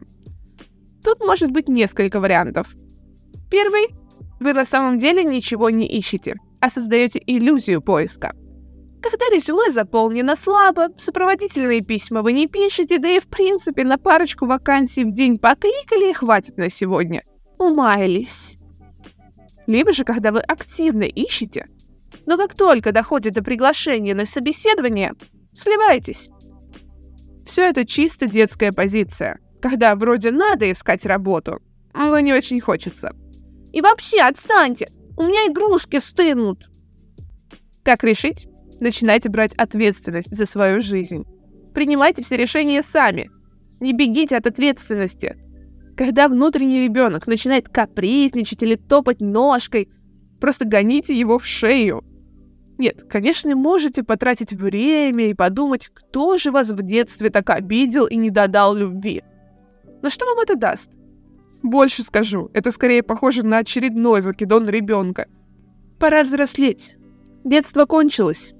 Тут 1.05 1.21
может 1.21 1.51
быть 1.51 1.69
несколько 1.69 2.19
вариантов. 2.19 2.67
Первый. 3.49 3.95
Вы 4.41 4.51
на 4.51 4.65
самом 4.65 4.99
деле 4.99 5.23
ничего 5.23 5.69
не 5.69 5.87
ищете, 5.87 6.35
а 6.59 6.69
создаете 6.69 7.23
иллюзию 7.25 7.81
поиска– 7.81 8.33
когда 9.01 9.25
резюме 9.31 9.71
заполнено 9.71 10.35
слабо, 10.35 10.87
сопроводительные 10.97 11.81
письма 11.81 12.21
вы 12.21 12.33
не 12.33 12.47
пишете, 12.47 12.97
да 12.97 13.09
и 13.09 13.19
в 13.19 13.27
принципе 13.27 13.83
на 13.83 13.97
парочку 13.97 14.45
вакансий 14.45 15.03
в 15.03 15.13
день 15.13 15.37
покликали 15.37 16.09
и 16.09 16.13
хватит 16.13 16.57
на 16.57 16.69
сегодня. 16.69 17.21
Умаялись. 17.57 18.57
Либо 19.67 19.91
же, 19.91 20.03
когда 20.03 20.31
вы 20.31 20.39
активно 20.39 21.03
ищете, 21.03 21.65
но 22.25 22.37
как 22.37 22.55
только 22.55 22.91
доходит 22.91 23.33
до 23.33 23.43
приглашения 23.43 24.15
на 24.15 24.25
собеседование, 24.25 25.13
сливаетесь. 25.53 26.29
Все 27.45 27.63
это 27.63 27.85
чисто 27.85 28.27
детская 28.27 28.71
позиция, 28.71 29.39
когда 29.61 29.95
вроде 29.95 30.31
надо 30.31 30.71
искать 30.71 31.05
работу, 31.05 31.59
но 31.93 32.19
не 32.19 32.33
очень 32.33 32.59
хочется. 32.59 33.11
И 33.71 33.81
вообще, 33.81 34.21
отстаньте, 34.21 34.89
у 35.17 35.23
меня 35.23 35.47
игрушки 35.47 35.99
стынут. 35.99 36.69
Как 37.83 38.03
решить? 38.03 38.46
Начинайте 38.79 39.29
брать 39.29 39.55
ответственность 39.55 40.35
за 40.35 40.45
свою 40.45 40.81
жизнь. 40.81 41.25
Принимайте 41.73 42.23
все 42.23 42.37
решения 42.37 42.81
сами. 42.81 43.29
Не 43.79 43.93
бегите 43.93 44.37
от 44.37 44.47
ответственности. 44.47 45.37
Когда 45.95 46.27
внутренний 46.27 46.83
ребенок 46.83 47.27
начинает 47.27 47.69
капризничать 47.69 48.61
или 48.61 48.75
топать 48.75 49.19
ножкой, 49.19 49.89
просто 50.39 50.65
гоните 50.65 51.15
его 51.15 51.39
в 51.39 51.45
шею. 51.45 52.03
Нет, 52.77 53.05
конечно, 53.09 53.55
можете 53.55 54.03
потратить 54.03 54.53
время 54.53 55.29
и 55.29 55.33
подумать, 55.33 55.89
кто 55.91 56.37
же 56.37 56.51
вас 56.51 56.69
в 56.69 56.81
детстве 56.83 57.31
так 57.31 57.49
обидел 57.49 58.05
и 58.05 58.15
не 58.15 58.29
додал 58.29 58.75
любви. 58.75 59.23
Но 60.03 60.11
что 60.11 60.25
вам 60.27 60.39
это 60.39 60.55
даст? 60.55 60.91
Больше 61.63 62.03
скажу, 62.03 62.51
это 62.53 62.69
скорее 62.69 63.01
похоже 63.01 63.43
на 63.43 63.57
очередной 63.57 64.21
закидон 64.21 64.69
ребенка. 64.69 65.27
Пора 65.99 66.23
взрослеть. 66.23 66.97
Детство 67.43 67.85
кончилось. 67.85 68.53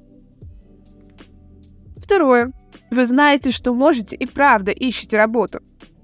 Второе. 2.08 2.54
Вы 2.90 3.06
знаете, 3.06 3.52
что 3.52 3.74
можете 3.74 4.16
и 4.16 4.26
правда 4.26 4.72
ищете 4.72 5.18
работу, 5.18 5.60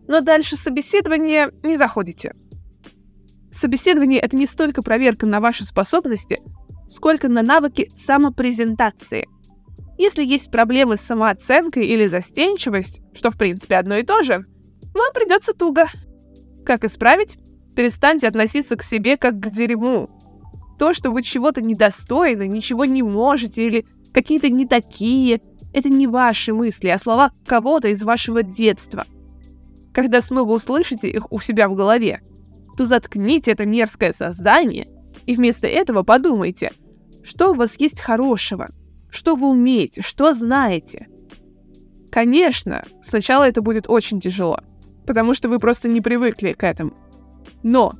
но 0.05 0.19
дальше 0.19 0.57
собеседования 0.57 1.49
не 1.63 1.77
заходите. 1.77 2.35
Собеседование— 3.53 4.19
это 4.21 4.35
не 4.35 4.45
столько 4.45 4.83
проверка 4.83 5.25
на 5.25 5.39
ваши 5.39 5.63
способности, 5.63 6.41
сколько 6.89 7.29
на 7.29 7.41
навыки 7.41 7.89
самопрезентации. 7.95 9.29
Если 9.97 10.25
есть 10.25 10.51
проблемы 10.51 10.97
с 10.97 11.01
самооценкой 11.01 11.85
или 11.85 12.07
застенчивость, 12.07 12.99
что 13.13 13.31
в 13.31 13.37
принципе 13.37 13.77
одно 13.77 13.95
и 13.95 14.03
то 14.03 14.23
же, 14.23 14.45
вам 14.93 15.13
придется 15.13 15.53
туго. 15.53 15.87
Как 16.65 16.83
исправить? 16.83 17.37
Перестаньте 17.77 18.27
относиться 18.27 18.75
к 18.75 18.83
себе 18.83 19.15
как 19.15 19.39
к 19.39 19.49
дерьму. 19.49 20.09
То, 20.77 20.93
что 20.93 21.11
вы 21.11 21.23
чего-то 21.23 21.61
недостойны, 21.61 22.45
ничего 22.49 22.83
не 22.83 23.03
можете 23.03 23.65
или 23.65 23.85
какие-то 24.13 24.49
не 24.49 24.67
такие— 24.67 25.39
это 25.73 25.89
не 25.89 26.07
ваши 26.07 26.53
мысли, 26.53 26.87
а 26.87 26.99
слова 26.99 27.31
кого-то 27.45 27.89
из 27.89 28.03
вашего 28.03 28.43
детства. 28.43 29.05
Когда 29.91 30.21
снова 30.21 30.53
услышите 30.53 31.09
их 31.09 31.31
у 31.31 31.39
себя 31.39 31.67
в 31.67 31.75
голове, 31.75 32.21
то 32.77 32.85
заткните 32.85 33.51
это 33.51 33.65
мерзкое 33.65 34.13
создание 34.13 34.87
и 35.25 35.35
вместо 35.35 35.67
этого 35.67 36.03
подумайте, 36.03 36.71
что 37.23 37.51
у 37.51 37.55
вас 37.55 37.79
есть 37.79 38.01
хорошего, 38.01 38.67
что 39.09 39.35
вы 39.35 39.49
умеете, 39.49 40.01
что 40.01 40.33
знаете. 40.33 41.07
Конечно, 42.11 42.83
сначала 43.01 43.47
это 43.47 43.61
будет 43.61 43.89
очень 43.89 44.19
тяжело, 44.19 44.59
потому 45.07 45.33
что 45.33 45.49
вы 45.49 45.59
просто 45.59 45.87
не 45.87 46.01
привыкли 46.01 46.53
к 46.53 46.63
этому. 46.63 46.93
Но, 47.63 47.93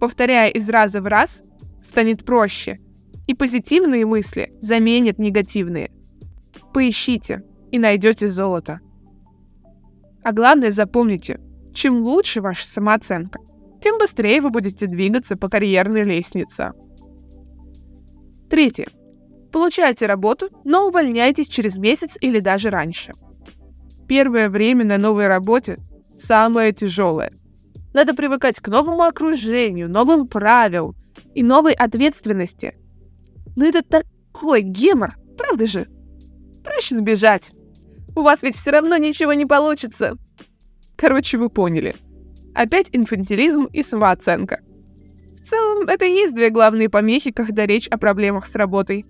повторяя 0.00 0.48
из 0.50 0.68
раза 0.68 1.00
в 1.00 1.06
раз, 1.06 1.42
станет 1.82 2.24
проще, 2.24 2.78
и 3.26 3.34
позитивные 3.34 4.06
мысли 4.06 4.52
заменят 4.60 5.18
негативные– 5.18 5.90
Поищите 6.72 7.42
и 7.70 7.78
найдете 7.78 8.28
золото. 8.28 8.80
А 10.22 10.32
главное 10.32 10.70
запомните, 10.70 11.40
чем 11.74 12.02
лучше 12.02 12.40
ваша 12.40 12.66
самооценка, 12.66 13.40
тем 13.82 13.98
быстрее 13.98 14.40
вы 14.40 14.50
будете 14.50 14.86
двигаться 14.86 15.36
по 15.36 15.48
карьерной 15.48 16.04
лестнице. 16.04 16.72
Третье. 18.48 18.86
Получайте 19.50 20.06
работу, 20.06 20.48
но 20.64 20.86
увольняйтесь 20.86 21.48
через 21.48 21.76
месяц 21.76 22.16
или 22.20 22.40
даже 22.40 22.70
раньше. 22.70 23.12
Первое 24.06 24.48
время 24.48 24.84
на 24.84 24.98
новой 24.98 25.26
работе 25.26 25.78
самое 26.16 26.72
тяжелое. 26.72 27.32
Надо 27.92 28.14
привыкать 28.14 28.60
к 28.60 28.68
новому 28.68 29.02
окружению, 29.02 29.90
новым 29.90 30.26
правилам 30.26 30.94
и 31.34 31.42
новой 31.42 31.72
ответственности. 31.72 32.74
Но 33.56 33.66
это 33.66 33.82
такой 33.82 34.62
гемор, 34.62 35.16
правда 35.36 35.66
же? 35.66 35.86
Проще 36.64 36.96
сбежать. 36.96 37.52
У 38.14 38.22
вас 38.22 38.42
ведь 38.42 38.56
все 38.56 38.70
равно 38.70 38.96
ничего 38.96 39.32
не 39.32 39.46
получится. 39.46 40.16
Короче, 40.96 41.38
вы 41.38 41.48
поняли. 41.48 41.96
Опять 42.54 42.88
инфантилизм 42.92 43.64
и 43.64 43.82
самооценка. 43.82 44.60
В 45.36 45.44
целом, 45.44 45.88
это 45.88 46.04
и 46.04 46.12
есть 46.12 46.34
две 46.34 46.50
главные 46.50 46.88
помехи, 46.88 47.32
когда 47.32 47.66
речь 47.66 47.88
о 47.88 47.98
проблемах 47.98 48.46
с 48.46 48.54
работой. 48.54 49.06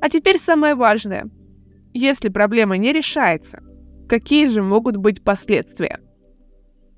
А 0.00 0.08
теперь 0.08 0.38
самое 0.38 0.74
важное. 0.74 1.28
Если 1.92 2.28
проблема 2.28 2.76
не 2.76 2.92
решается, 2.92 3.62
какие 4.08 4.48
же 4.48 4.62
могут 4.62 4.96
быть 4.96 5.22
последствия? 5.22 6.00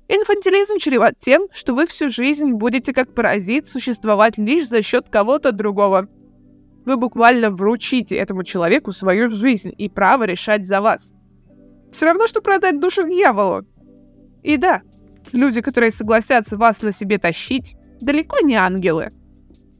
Инфантилизм 0.07 0.77
чреват 0.77 1.19
тем, 1.19 1.47
что 1.53 1.73
вы 1.73 1.85
всю 1.85 2.09
жизнь 2.09 2.53
будете 2.53 2.93
как 2.93 3.13
паразит 3.13 3.67
существовать 3.67 4.37
лишь 4.37 4.67
за 4.67 4.81
счет 4.81 5.09
кого-то 5.09 5.51
другого– 5.51 6.09
вы 6.85 6.97
буквально 6.97 7.51
вручите 7.51 8.15
этому 8.15 8.43
человеку 8.43 8.91
свою 8.91 9.29
жизнь 9.29 9.73
и 9.77 9.89
право 9.89 10.23
решать 10.23 10.65
за 10.65 10.81
вас. 10.81 11.13
Все 11.91 12.05
равно, 12.05 12.27
что 12.27 12.41
продать 12.41 12.79
душу 12.79 13.07
дьяволу. 13.07 13.65
И 14.43 14.57
да, 14.57 14.81
люди, 15.31 15.61
которые 15.61 15.91
согласятся 15.91 16.57
вас 16.57 16.81
на 16.81 16.91
себе 16.91 17.17
тащить, 17.17 17.75
далеко 17.99 18.39
не 18.39 18.55
ангелы. 18.55 19.11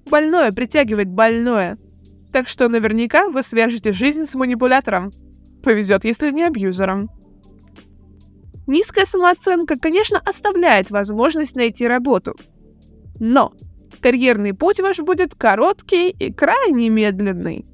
Больное 0.05 0.51
притягивает 0.51 1.09
больное. 1.09 1.77
Так 2.31 2.47
что 2.47 2.69
наверняка 2.69 3.29
вы 3.29 3.43
свяжете 3.43 3.91
жизнь 3.91 4.25
с 4.25 4.35
манипулятором. 4.35 5.11
Повезет, 5.63 6.05
если 6.05 6.31
не 6.31 6.43
абьюзером. 6.43 7.09
Низкая 8.67 9.05
самооценка, 9.05 9.77
конечно, 9.77 10.19
оставляет 10.19 10.91
возможность 10.91 11.55
найти 11.55 11.87
работу. 11.87 12.35
Но 13.19 13.53
карьерный 14.01 14.53
путь 14.53 14.79
ваш 14.79 14.99
будет 14.99 15.35
короткий 15.35 16.09
и 16.09 16.33
крайне 16.33 16.89
медленный. 16.89 17.65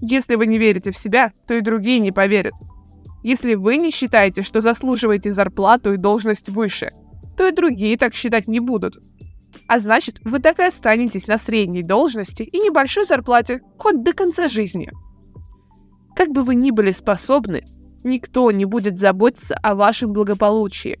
Если 0.00 0.34
вы 0.34 0.46
не 0.46 0.58
верите 0.58 0.90
в 0.90 0.96
себя, 0.96 1.32
то 1.46 1.54
и 1.54 1.60
другие 1.60 1.98
не 1.98 2.12
поверят. 2.12 2.52
Если 3.22 3.54
вы 3.54 3.78
не 3.78 3.90
считаете, 3.90 4.42
что 4.42 4.60
заслуживаете 4.60 5.32
зарплату 5.32 5.92
и 5.92 5.96
должность 5.96 6.48
выше, 6.48 6.90
то 7.36 7.46
и 7.46 7.52
другие 7.52 7.96
так 7.96 8.14
считать 8.14 8.46
не 8.46 8.60
будут. 8.60 8.98
А 9.66 9.80
значит, 9.80 10.20
вы 10.24 10.38
так 10.38 10.58
и 10.60 10.64
останетесь 10.64 11.26
на 11.26 11.36
средней 11.36 11.82
должности 11.82 12.42
и 12.42 12.58
небольшой 12.58 13.04
зарплате 13.04 13.60
хоть 13.76 14.02
до 14.02 14.12
конца 14.12 14.48
жизни. 14.48 14.90
Как 16.14 16.30
бы 16.30 16.42
вы 16.42 16.54
ни 16.54 16.70
были 16.70 16.90
способны, 16.90 17.64
никто 18.02 18.50
не 18.50 18.64
будет 18.64 18.98
заботиться 18.98 19.56
о 19.56 19.74
вашем 19.74 20.12
благополучии. 20.12 21.00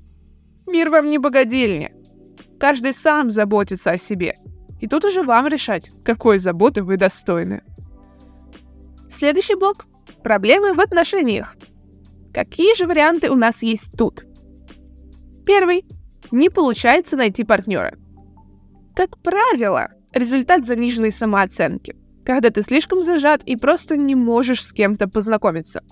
Мир 0.66 0.90
вам 0.90 1.08
не 1.08 1.18
богадельня. 1.18 1.92
Каждый 2.60 2.92
сам 2.92 3.30
заботится 3.30 3.92
о 3.92 3.98
себе. 3.98 4.34
И 4.80 4.86
тут 4.86 5.04
уже 5.04 5.22
вам 5.22 5.46
решать, 5.48 5.90
какой 6.04 6.38
заботы 6.38 6.82
вы 6.82 6.96
достойны. 6.96 7.62
Следующий 9.10 9.54
блок– 9.54 9.86
проблемы 10.22 10.74
в 10.74 10.80
отношениях. 10.80 11.56
Какие 12.32 12.76
же 12.76 12.86
варианты 12.86 13.30
у 13.30 13.34
нас 13.34 13.62
есть 13.62 13.92
тут? 13.96 14.24
Первый– 15.44 15.84
не 16.30 16.50
получается 16.50 17.16
найти 17.16 17.44
партнера. 17.44 17.96
Как 18.94 19.18
правило, 19.18 19.88
результат 20.12 20.66
заниженной 20.66 21.10
самооценки, 21.10 21.96
когда 22.24 22.50
ты 22.50 22.62
слишком 22.62 23.02
зажат 23.02 23.42
и 23.44 23.56
просто 23.56 23.96
не 23.96 24.14
можешь 24.14 24.64
с 24.64 24.72
кем-то 24.72 25.08
познакомиться. 25.08 25.82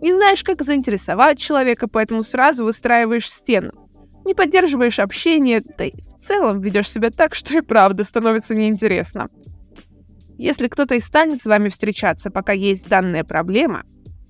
Не 0.00 0.12
знаешь, 0.14 0.44
как 0.44 0.62
заинтересовать 0.62 1.38
человека, 1.38 1.88
поэтому 1.88 2.22
сразу 2.22 2.64
выстраиваешь 2.64 3.30
стену. 3.30 3.81
Не 4.24 4.34
поддерживаешь 4.34 4.98
общение, 4.98 5.62
да 5.76 5.84
и 5.84 5.92
в 5.92 6.22
целом 6.22 6.60
ведешь 6.60 6.90
себя 6.90 7.10
так, 7.10 7.34
что 7.34 7.56
и 7.56 7.60
правда 7.60 8.04
становится 8.04 8.54
неинтересно. 8.54 9.28
Если 10.38 10.68
кто-то 10.68 10.94
и 10.94 11.00
станет 11.00 11.42
с 11.42 11.46
вами 11.46 11.68
встречаться, 11.68 12.30
пока 12.30 12.52
есть 12.52 12.88
данная 12.88 13.24
проблема, 13.24 13.84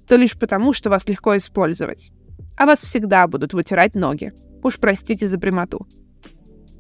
то 0.08 0.16
лишь 0.16 0.38
потому, 0.38 0.72
что 0.72 0.90
вас 0.90 1.08
легко 1.08 1.37
использовать. 1.37 2.11
А 2.56 2.66
вас 2.66 2.82
всегда 2.82 3.26
будут 3.26 3.54
вытирать 3.54 3.94
ноги. 3.94 4.32
Уж 4.62 4.78
простите 4.78 5.26
за 5.26 5.38
прямоту. 5.38 5.87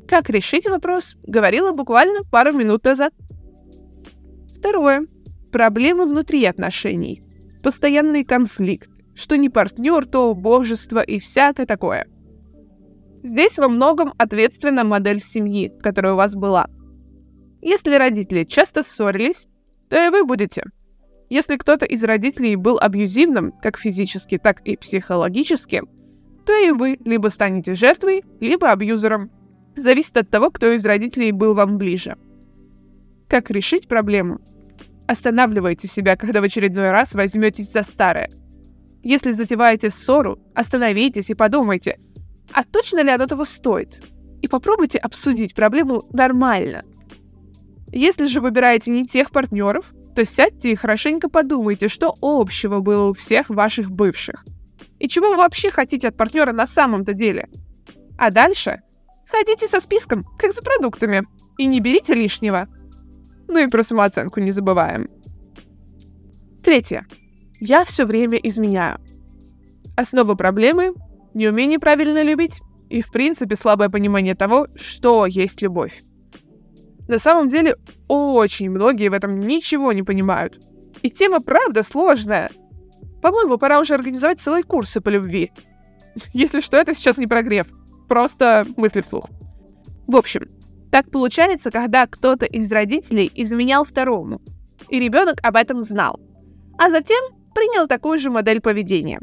Как 0.06 0.28
решить 0.28 0.66
вопрос, 0.66 1.16
говорила 1.26 1.72
буквально 1.72 2.20
пару 2.30 2.52
минут 2.52 2.84
назад. 2.84 3.14
Второе. 4.58 5.06
Проблемы 5.50 6.06
внутри 6.06 6.44
отношений. 6.44 7.22
Постоянный 7.62 8.24
конфликт. 8.24 8.90
Что 9.14 9.36
не 9.36 9.48
партнер, 9.48 10.06
то 10.06 10.30
убожество 10.30 11.00
и 11.00 11.18
всякое 11.18 11.66
такое. 11.66 12.06
Здесь 13.22 13.58
во 13.58 13.68
многом 13.68 14.12
ответственна 14.18 14.84
модель 14.84 15.20
семьи, 15.20 15.72
которая 15.82 16.14
у 16.14 16.16
вас 16.16 16.34
была– 16.34 16.66
если 17.64 17.94
родители 17.94 18.42
часто 18.42 18.82
ссорились, 18.82 19.46
то 19.88 20.04
и 20.04 20.10
вы 20.10 20.24
будете. 20.24 20.64
Если 21.30 21.56
кто-то 21.56 21.86
из 21.86 22.02
родителей 22.02 22.56
был 22.56 22.76
абьюзивным, 22.78 23.52
как 23.62 23.78
физически, 23.78 24.36
так 24.36 24.60
и 24.62 24.76
психологически, 24.76 25.82
то 26.44 26.52
и 26.52 26.72
вы 26.72 26.98
либо 27.04 27.28
станете 27.28 27.76
жертвой, 27.76 28.24
либо 28.40 28.72
абьюзером. 28.72 29.30
Зависит 29.76 30.16
от 30.16 30.28
того, 30.28 30.50
кто 30.50 30.72
из 30.72 30.84
родителей 30.84 31.30
был 31.30 31.54
вам 31.54 31.78
ближе. 31.78 32.16
Как 33.28 33.48
решить 33.48 33.86
проблему? 33.86 34.40
Останавливайте 35.06 35.86
себя, 35.86 36.16
когда 36.16 36.40
в 36.40 36.44
очередной 36.44 36.90
раз 36.90 37.14
возьметесь 37.14 37.70
за 37.70 37.84
старое. 37.84 38.28
Если 39.04 39.30
затеваете 39.30 39.90
ссору, 39.90 40.40
остановитесь 40.54 41.30
и 41.30 41.34
подумайте, 41.34 42.00
а 42.52 42.64
точно 42.64 43.02
ли 43.02 43.10
оно 43.10 43.26
того 43.26 43.44
стоит? 43.44 44.02
И 44.40 44.48
попробуйте 44.48 44.98
обсудить 44.98 45.54
проблему 45.54 46.02
нормально– 46.12 46.84
если 47.92 48.26
же 48.26 48.40
выбираете 48.40 48.90
не 48.90 49.06
тех 49.06 49.30
партнеров, 49.30 49.92
то 50.16 50.24
сядьте 50.24 50.72
и 50.72 50.74
хорошенько 50.74 51.28
подумайте, 51.28 51.88
что 51.88 52.14
общего 52.22 52.80
было 52.80 53.10
у 53.10 53.12
всех 53.12 53.50
ваших 53.50 53.90
бывших. 53.90 54.44
И 54.98 55.08
чего 55.08 55.28
вы 55.28 55.36
вообще 55.36 55.70
хотите 55.70 56.08
от 56.08 56.16
партнера 56.16 56.52
на 56.52 56.66
самом-то 56.66 57.12
деле. 57.12 57.48
А 58.16 58.30
дальше 58.30 58.80
ходите 59.30 59.68
со 59.68 59.78
списком, 59.78 60.24
как 60.38 60.54
за 60.54 60.62
продуктами, 60.62 61.24
и 61.58 61.66
не 61.66 61.80
берите 61.80 62.14
лишнего. 62.14 62.66
Ну 63.46 63.58
и 63.58 63.68
про 63.68 63.82
самооценку 63.82 64.40
не 64.40 64.52
забываем. 64.52 65.08
Третье. 66.64 67.06
Я 67.60 67.84
все 67.84 68.06
время 68.06 68.38
изменяю. 68.38 69.00
Основа 69.96 70.34
проблемы— 70.34 70.94
неумение 71.34 71.78
правильно 71.78 72.22
любить 72.22 72.60
и, 72.88 73.02
в 73.02 73.10
принципе, 73.10 73.56
слабое 73.56 73.88
понимание 73.88 74.34
того, 74.34 74.66
что 74.76 75.26
есть 75.26 75.62
любовь. 75.62 76.02
На 77.08 77.18
самом 77.18 77.48
деле, 77.48 77.76
очень 78.08 78.70
многие 78.70 79.08
в 79.08 79.12
этом 79.12 79.40
ничего 79.40 79.92
не 79.92 80.02
понимают. 80.02 80.60
И 81.02 81.10
тема 81.10 81.40
правда 81.40 81.82
сложная. 81.82 82.50
По-моему, 83.20 83.58
пора 83.58 83.80
уже 83.80 83.94
организовать 83.94 84.40
целые 84.40 84.62
курсы 84.62 85.00
по 85.00 85.08
любви. 85.08 85.50
Если 86.32 86.60
что, 86.60 86.76
это 86.76 86.94
сейчас 86.94 87.18
не 87.18 87.26
прогрев. 87.26 87.66
Просто 88.08 88.66
мысли 88.76 89.00
вслух. 89.00 89.26
В 90.06 90.16
общем, 90.16 90.48
так 90.90 91.10
получается, 91.10 91.70
когда 91.70 92.06
кто-то 92.06 92.44
из 92.44 92.70
родителей 92.70 93.30
изменял 93.34 93.84
второму, 93.84 94.42
и 94.88 95.00
ребенок 95.00 95.38
об 95.42 95.56
этом 95.56 95.82
знал, 95.82 96.20
а 96.78 96.90
затем 96.90 97.22
принял 97.54 97.86
такую 97.86 98.18
же 98.18 98.30
модель 98.30 98.60
поведения. 98.60 99.20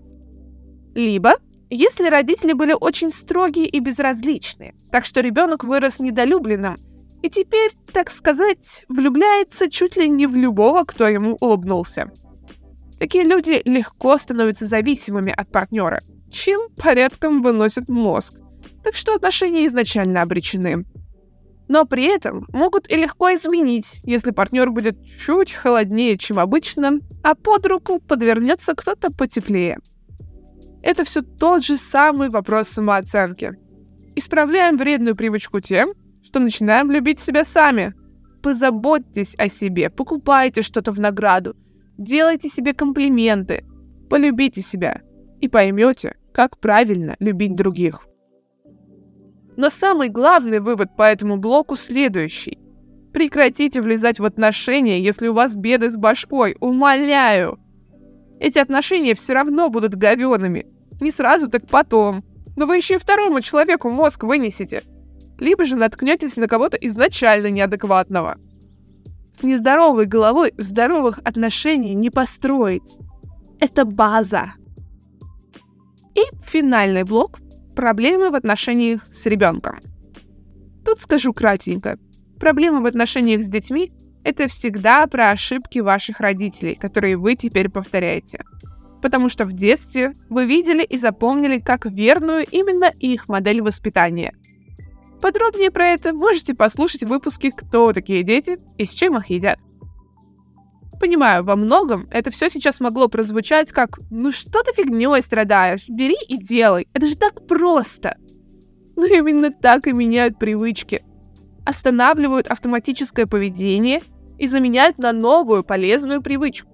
Либо, 0.95 1.35
если 1.69 2.07
родители 2.07 2.53
были 2.53 2.73
очень 2.73 3.11
строгие 3.11 3.67
и 3.67 3.79
безразличные, 3.79 4.75
так 4.91 5.05
что 5.05 5.21
ребенок 5.21 5.63
вырос 5.63 5.99
недолюбленным 5.99 6.77
и 7.21 7.29
теперь, 7.29 7.71
так 7.91 8.11
сказать, 8.11 8.85
влюбляется 8.87 9.69
чуть 9.69 9.97
ли 9.97 10.07
не 10.09 10.25
в 10.25 10.35
любого, 10.35 10.83
кто 10.85 11.07
ему 11.07 11.37
улыбнулся. 11.41 12.11
Такие 12.97 13.23
люди 13.23 13.61
легко 13.65 14.17
становятся 14.17 14.65
зависимыми 14.65 15.33
от 15.35 15.51
партнера, 15.51 16.01
чем 16.31 16.61
порядком 16.75 17.41
выносят 17.41 17.89
мозг. 17.89 18.35
Так 18.83 18.95
что 18.95 19.15
отношения 19.15 19.65
изначально 19.67 20.21
обречены. 20.21 20.85
Но 21.67 21.85
при 21.85 22.05
этом 22.05 22.47
могут 22.51 22.89
и 22.89 22.95
легко 22.95 23.33
изменить, 23.35 23.99
если 24.03 24.31
партнер 24.31 24.71
будет 24.71 24.97
чуть 25.19 25.51
холоднее, 25.51 26.17
чем 26.17 26.39
обычно, 26.39 26.99
а 27.23 27.35
под 27.35 27.65
руку 27.67 27.99
подвернется 27.99 28.73
кто-то 28.73 29.11
потеплее. 29.11 29.77
Это 30.81 31.03
все 31.03 31.21
тот 31.21 31.63
же 31.63 31.77
самый 31.77 32.29
вопрос 32.29 32.69
самооценки. 32.69 33.53
Исправляем 34.15 34.77
вредную 34.77 35.15
привычку 35.15 35.59
тем, 35.59 35.93
что 36.23 36.39
начинаем 36.39 36.91
любить 36.91 37.19
себя 37.19 37.43
сами. 37.43 37.93
Позаботьтесь 38.41 39.35
о 39.37 39.49
себе, 39.49 39.89
покупайте 39.89 40.61
что-то 40.61 40.91
в 40.91 40.99
награду, 40.99 41.55
делайте 41.97 42.47
себе 42.47 42.73
комплименты, 42.73 43.65
полюбите 44.09 44.61
себя 44.61 45.01
и 45.41 45.49
поймете, 45.49 46.15
как 46.33 46.57
правильно 46.59 47.17
любить 47.19 47.55
других. 47.55 48.07
Но 49.57 49.69
самый 49.69 50.07
главный 50.07 50.61
вывод 50.61 50.95
по 50.95 51.03
этому 51.03 51.35
блоку 51.35 51.75
следующий. 51.75 52.57
Прекратите 53.11 53.81
влезать 53.81 54.19
в 54.19 54.25
отношения, 54.25 55.01
если 55.01 55.27
у 55.27 55.33
вас 55.33 55.55
беды 55.55 55.89
с 55.89 55.97
башкой, 55.97 56.55
умоляю. 56.61 57.59
Эти 58.39 58.59
отношения 58.59 59.13
все 59.15 59.33
равно 59.33 59.69
будут 59.69 59.95
говёными. 59.95 60.65
Не 61.01 61.11
сразу, 61.11 61.49
так 61.49 61.67
потом. 61.67 62.23
Но 62.55 62.65
вы 62.65 62.77
еще 62.77 62.95
и 62.95 62.97
второму 62.97 63.41
человеку 63.41 63.89
мозг 63.89 64.23
вынесете– 64.23 64.83
либо 65.39 65.65
же 65.65 65.75
наткнетесь 65.75 66.37
на 66.37 66.47
кого-то 66.47 66.77
изначально 66.77 67.47
неадекватного. 67.47 68.37
С 69.39 69.43
нездоровой 69.43 70.05
головой 70.05 70.53
здоровых 70.57 71.19
отношений 71.23 71.93
не 71.93 72.09
построить. 72.09 72.97
Это 73.59 73.85
база. 73.85 74.53
И 76.15 76.21
финальный 76.43 77.03
блок– 77.03 77.39
проблемы 77.75 78.29
в 78.29 78.35
отношениях 78.35 79.05
с 79.11 79.25
ребенком. 79.25 79.79
Тут 80.85 80.99
скажу 80.99 81.33
кратенько. 81.33 81.97
Проблемы 82.39 82.81
в 82.81 82.85
отношениях 82.85 83.43
с 83.43 83.47
детьми– 83.47 83.93
это 84.23 84.47
всегда 84.47 85.05
про 85.07 85.31
ошибки 85.31 85.79
ваших 85.79 86.19
родителей, 86.19 86.75
которые 86.75 87.17
вы 87.17 87.35
теперь 87.35 87.69
повторяете. 87.69 88.43
Потому 89.01 89.29
что 89.29 89.45
в 89.45 89.53
детстве 89.53 90.13
вы 90.29 90.45
видели 90.45 90.83
и 90.83 90.97
запомнили 90.97 91.59
как 91.59 91.85
верную 91.85 92.45
именно 92.45 92.91
их 92.99 93.29
модель 93.29 93.61
воспитания– 93.61 94.33
Подробнее 95.21 95.69
про 95.69 95.87
это 95.87 96.13
можете 96.13 96.53
послушать 96.53 97.03
в 97.03 97.07
выпуске 97.07 97.51
«Кто 97.51 97.91
такие 97.91 98.23
дети 98.23 98.57
и 98.77 98.85
с 98.85 98.91
чем 98.91 99.17
их 99.17 99.29
едят». 99.29 99.59
Понимаю, 100.99 101.43
во 101.43 101.55
многом 101.55 102.07
это 102.11 102.31
все 102.31 102.49
сейчас 102.49 102.79
могло 102.79 103.07
прозвучать 103.09 103.71
как 103.71 103.99
«Ну 104.09 104.31
что 104.31 104.63
ты 104.63 104.73
фигней 104.73 105.21
страдаешь? 105.21 105.87
Бери 105.89 106.15
и 106.27 106.37
делай, 106.37 106.87
это 106.93 107.05
же 107.05 107.17
так 107.17 107.47
просто!» 107.47 108.17
Но 108.95 109.05
именно 109.05 109.51
так 109.51 109.87
и 109.87 109.93
меняют 109.93 110.39
привычки. 110.39 111.03
Останавливают 111.69 112.47
автоматическое 112.47 113.27
поведение 113.27 114.01
и 114.39 114.47
заменяют 114.47 114.97
на 114.97 115.13
новую 115.13 115.63
полезную 115.63 116.19
привычку. 116.19 116.67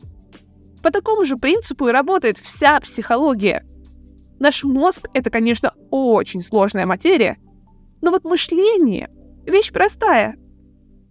По 0.81 0.89
такому 0.89 1.25
же 1.25 1.36
принципу 1.36 1.89
и 1.89 1.91
работает 1.91 2.38
вся 2.38 2.79
психология. 2.79 3.65
Наш 4.39 4.63
мозг— 4.63 5.10
это, 5.13 5.29
конечно, 5.29 5.73
очень 5.91 6.41
сложная 6.41 6.86
материя, 6.86 7.36
но 8.01 8.10
вот 8.10 8.23
мышление— 8.23 9.10
вещь 9.45 9.73
простая. 9.73 10.38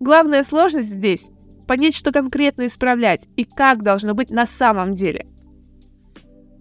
Главная 0.01 0.44
сложность 0.44 0.88
здесь— 0.88 1.29
понять, 1.68 1.94
что 1.94 2.11
конкретно 2.11 2.64
исправлять 2.64 3.29
и 3.37 3.44
как 3.44 3.83
должно 3.83 4.14
быть 4.14 4.31
на 4.31 4.47
самом 4.47 4.94
деле. 4.94 5.27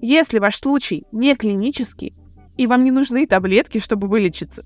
Если 0.01 0.39
ваш 0.39 0.57
случай 0.57 1.05
не 1.13 1.35
клинический, 1.35 2.13
и 2.57 2.67
вам 2.67 2.83
не 2.83 2.91
нужны 2.91 3.25
таблетки, 3.27 3.79
чтобы 3.79 4.09
вылечиться, 4.09 4.65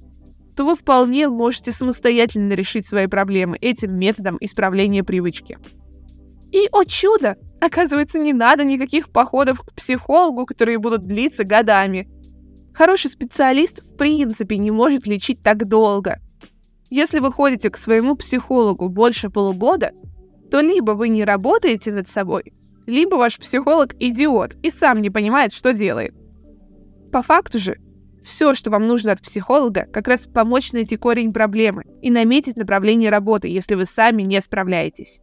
то 0.57 0.65
вы 0.65 0.75
вполне 0.75 1.29
можете 1.29 1.71
самостоятельно 1.71 2.53
решить 2.53 2.87
свои 2.87 3.05
проблемы 3.05 3.57
этим 3.61 3.97
методом 3.97 4.37
исправления 4.41 5.03
привычки. 5.03 5.59
И, 6.51 6.67
о 6.71 6.83
чудо, 6.83 7.35
оказывается, 7.61 8.17
не 8.17 8.33
надо 8.33 8.63
никаких 8.63 9.11
походов 9.11 9.61
к 9.61 9.73
психологу, 9.75 10.47
которые 10.47 10.79
будут 10.79 11.05
длиться 11.05 11.43
годами. 11.43 12.09
Хороший 12.73 13.11
специалист 13.11 13.83
в 13.83 13.97
принципе 13.97 14.57
не 14.57 14.71
может 14.71 15.05
лечить 15.05 15.43
так 15.43 15.67
долго. 15.67 16.19
Если 16.89 17.19
вы 17.19 17.31
ходите 17.31 17.69
к 17.69 17.77
своему 17.77 18.15
психологу 18.15 18.89
больше 18.89 19.29
полугода, 19.29 19.91
то 20.49 20.59
либо 20.61 20.93
вы 20.93 21.09
не 21.09 21.23
работаете 21.23 21.91
над 21.91 22.07
собой, 22.07 22.53
либо 22.87 23.15
ваш 23.15 23.37
психолог 23.37 23.93
идиот 23.99 24.55
и 24.63 24.71
сам 24.71 25.03
не 25.03 25.11
понимает, 25.11 25.53
что 25.53 25.71
делает. 25.71 26.15
По 27.11 27.21
факту 27.21 27.59
же, 27.59 27.77
все, 28.27 28.53
что 28.53 28.69
вам 28.69 28.85
нужно 28.85 29.13
от 29.13 29.21
психолога, 29.21 29.87
как 29.91 30.07
раз 30.07 30.27
помочь 30.27 30.73
найти 30.73 30.97
корень 30.97 31.33
проблемы 31.33 31.83
и 32.01 32.11
наметить 32.11 32.57
направление 32.57 33.09
работы, 33.09 33.47
если 33.47 33.75
вы 33.75 33.85
сами 33.85 34.21
не 34.21 34.39
справляетесь 34.41 35.19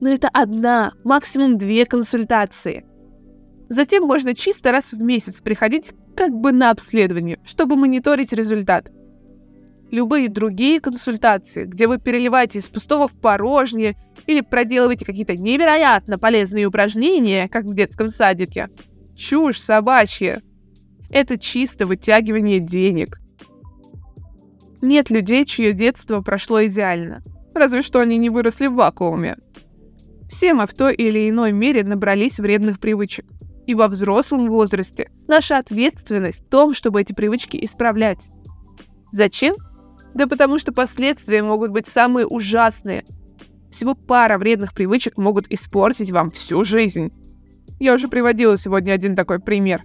но 0.00 0.08
это 0.10 0.28
одна, 0.28 0.94
максимум 1.04 1.58
две 1.58 1.86
консультации. 1.86 2.84
Затем 3.68 4.04
можно 4.04 4.34
чисто 4.34 4.72
раз 4.72 4.92
в 4.92 5.00
месяц 5.00 5.40
приходить 5.40 5.92
как 6.16 6.32
бы 6.32 6.52
на 6.52 6.70
обследование, 6.70 7.38
чтобы 7.44 7.76
мониторить 7.76 8.32
результат. 8.32 8.90
Любые 9.90 10.28
другие 10.28 10.80
консультации, 10.80 11.64
где 11.64 11.86
вы 11.86 11.98
переливаете 11.98 12.58
из 12.58 12.68
пустого 12.68 13.08
в 13.08 13.12
порожнее 13.12 13.96
или 14.26 14.40
проделываете 14.40 15.04
какие-то 15.04 15.36
невероятно 15.36 16.18
полезные 16.18 16.66
упражнения, 16.66 17.48
как 17.48 17.64
в 17.64 17.74
детском 17.74 18.08
садике, 18.08 18.68
чушь 19.16 19.60
собачья. 19.60 20.42
Это 21.10 21.38
чисто 21.38 21.86
вытягивание 21.86 22.60
денег. 22.60 23.20
Нет 24.80 25.10
людей, 25.10 25.44
чье 25.44 25.72
детство 25.72 26.22
прошло 26.22 26.64
идеально. 26.64 27.22
Разве 27.54 27.82
что 27.82 28.00
они 28.00 28.16
не 28.16 28.30
выросли 28.30 28.68
в 28.68 28.74
вакууме. 28.74 29.36
Все 30.28 30.54
мы 30.54 30.66
в 30.66 30.74
той 30.74 30.94
или 30.94 31.28
иной 31.28 31.52
мере 31.52 31.82
набрались 31.82 32.38
вредных 32.38 32.78
привычек. 32.78 33.26
И 33.66 33.74
во 33.74 33.88
взрослом 33.88 34.48
возрасте 34.48 35.10
наша 35.26 35.58
ответственность 35.58 36.46
в 36.46 36.48
том, 36.48 36.72
чтобы 36.72 37.00
эти 37.00 37.12
привычки 37.12 37.58
исправлять. 37.62 38.30
Зачем? 39.12 39.56
Да 40.14 40.26
потому 40.26 40.58
что 40.58 40.72
последствия 40.72 41.42
могут 41.42 41.72
быть 41.72 41.88
самые 41.88 42.26
ужасные. 42.26 43.04
Всего 43.70 43.94
пара 43.94 44.38
вредных 44.38 44.74
привычек 44.74 45.16
могут 45.18 45.46
испортить 45.50 46.10
вам 46.10 46.30
всю 46.30 46.64
жизнь. 46.64 47.12
Я 47.78 47.94
уже 47.94 48.08
приводила 48.08 48.56
сегодня 48.56 48.92
один 48.92 49.16
такой 49.16 49.40
пример. 49.40 49.84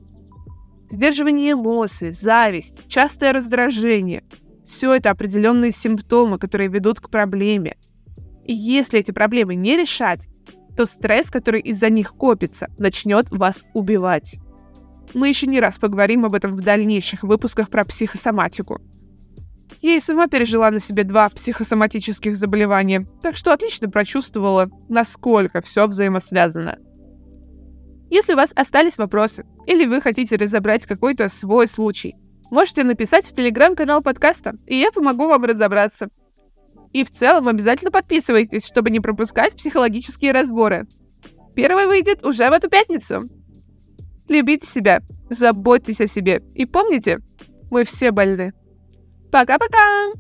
Сдерживание 0.90 1.54
эмоций, 1.54 2.12
зависть, 2.12 2.88
частое 2.88 3.34
раздражение– 3.34 4.24
все 4.66 4.94
это 4.96 5.12
определенные 5.12 5.72
симптомы, 5.72 6.40
которые 6.40 6.70
ведут 6.70 7.00
к 7.00 7.10
проблеме. 7.10 7.78
И 8.44 8.54
если 8.54 9.00
эти 9.00 9.12
проблемы 9.12 9.56
не 9.56 9.78
решать, 9.78 10.28
то 10.76 10.86
стресс, 10.86 11.30
который 11.30 11.62
из-за 11.62 11.90
них 11.90 12.14
копится, 12.14 12.68
начнет 12.78 13.30
вас 13.32 13.64
убивать. 13.74 14.38
Мы 15.14 15.30
еще 15.30 15.48
не 15.48 15.60
раз 15.60 15.78
поговорим 15.78 16.26
об 16.26 16.34
этом 16.34 16.52
в 16.52 16.62
дальнейших 16.62 17.24
выпусках 17.24 17.70
про 17.70 17.86
психосоматику. 17.86 18.82
Я 19.82 19.96
и 19.96 20.00
сама 20.00 20.28
пережила 20.28 20.72
на 20.72 20.80
себе 20.80 21.04
два 21.04 21.30
психосоматических 21.30 22.36
заболевания, 22.36 23.08
так 23.22 23.38
что 23.38 23.54
отлично 23.54 23.90
прочувствовала, 23.90 24.70
насколько 24.90 25.62
все 25.62 25.88
взаимосвязано. 25.88 26.80
Если 28.10 28.34
у 28.34 28.36
вас 28.36 28.52
остались 28.56 28.98
вопросы, 28.98 29.46
или 29.66 29.86
вы 29.86 30.02
хотите 30.02 30.36
разобрать 30.36 30.86
какой-то 30.86 31.30
свой 31.30 31.68
случай, 31.68 32.16
можете 32.52 32.84
написать 32.84 33.26
в 33.26 33.34
телеграм-канал 33.34 34.02
подкаста, 34.02 34.56
и 34.68 34.76
я 34.76 34.92
помогу 34.92 35.28
вам 35.28 35.44
разобраться. 35.46 36.10
И 36.94 37.04
в 37.04 37.12
целом 37.12 37.48
обязательно 37.48 37.92
подписывайтесь, 37.92 38.66
чтобы 38.66 38.90
не 38.90 39.00
пропускать 39.00 39.56
психологические 39.56 40.32
разборы. 40.32 40.88
Первый 41.56 41.88
выйдет 41.88 42.24
уже 42.24 42.50
в 42.50 42.54
эту 42.54 42.70
пятницу. 42.70 43.24
Любите 44.28 44.66
себя, 44.66 45.02
заботьтесь 45.30 46.02
о 46.02 46.08
себе 46.08 46.42
и 46.54 46.66
помните, 46.66 47.20
мы 47.70 47.84
все 47.84 48.12
больны. 48.12 48.54
Пока-пока! 49.32 50.14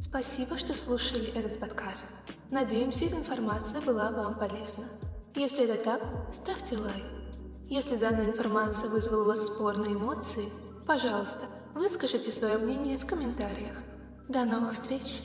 Спасибо, 0.00 0.56
что 0.56 0.74
слушали 0.74 1.26
этот 1.36 1.58
подкаст. 1.58 2.06
Надеемся, 2.50 3.04
эта 3.04 3.16
информация 3.16 3.80
была 3.82 4.10
вам 4.10 4.38
полезна. 4.38 4.84
Если 5.34 5.64
это 5.64 5.84
так, 5.84 6.02
ставьте 6.32 6.76
лайк. 6.76 7.17
Если 7.68 7.96
данная 7.96 8.30
информация 8.30 8.88
вызвала 8.88 9.22
у 9.22 9.26
вас 9.26 9.46
спорные 9.46 9.92
эмоции, 9.92 10.48
пожалуйста, 10.86 11.44
выскажите 11.74 12.32
свое 12.32 12.56
мнение 12.56 12.96
в 12.96 13.06
комментариях. 13.06 13.76
До 14.26 14.46
новых 14.46 14.72
встреч! 14.72 15.20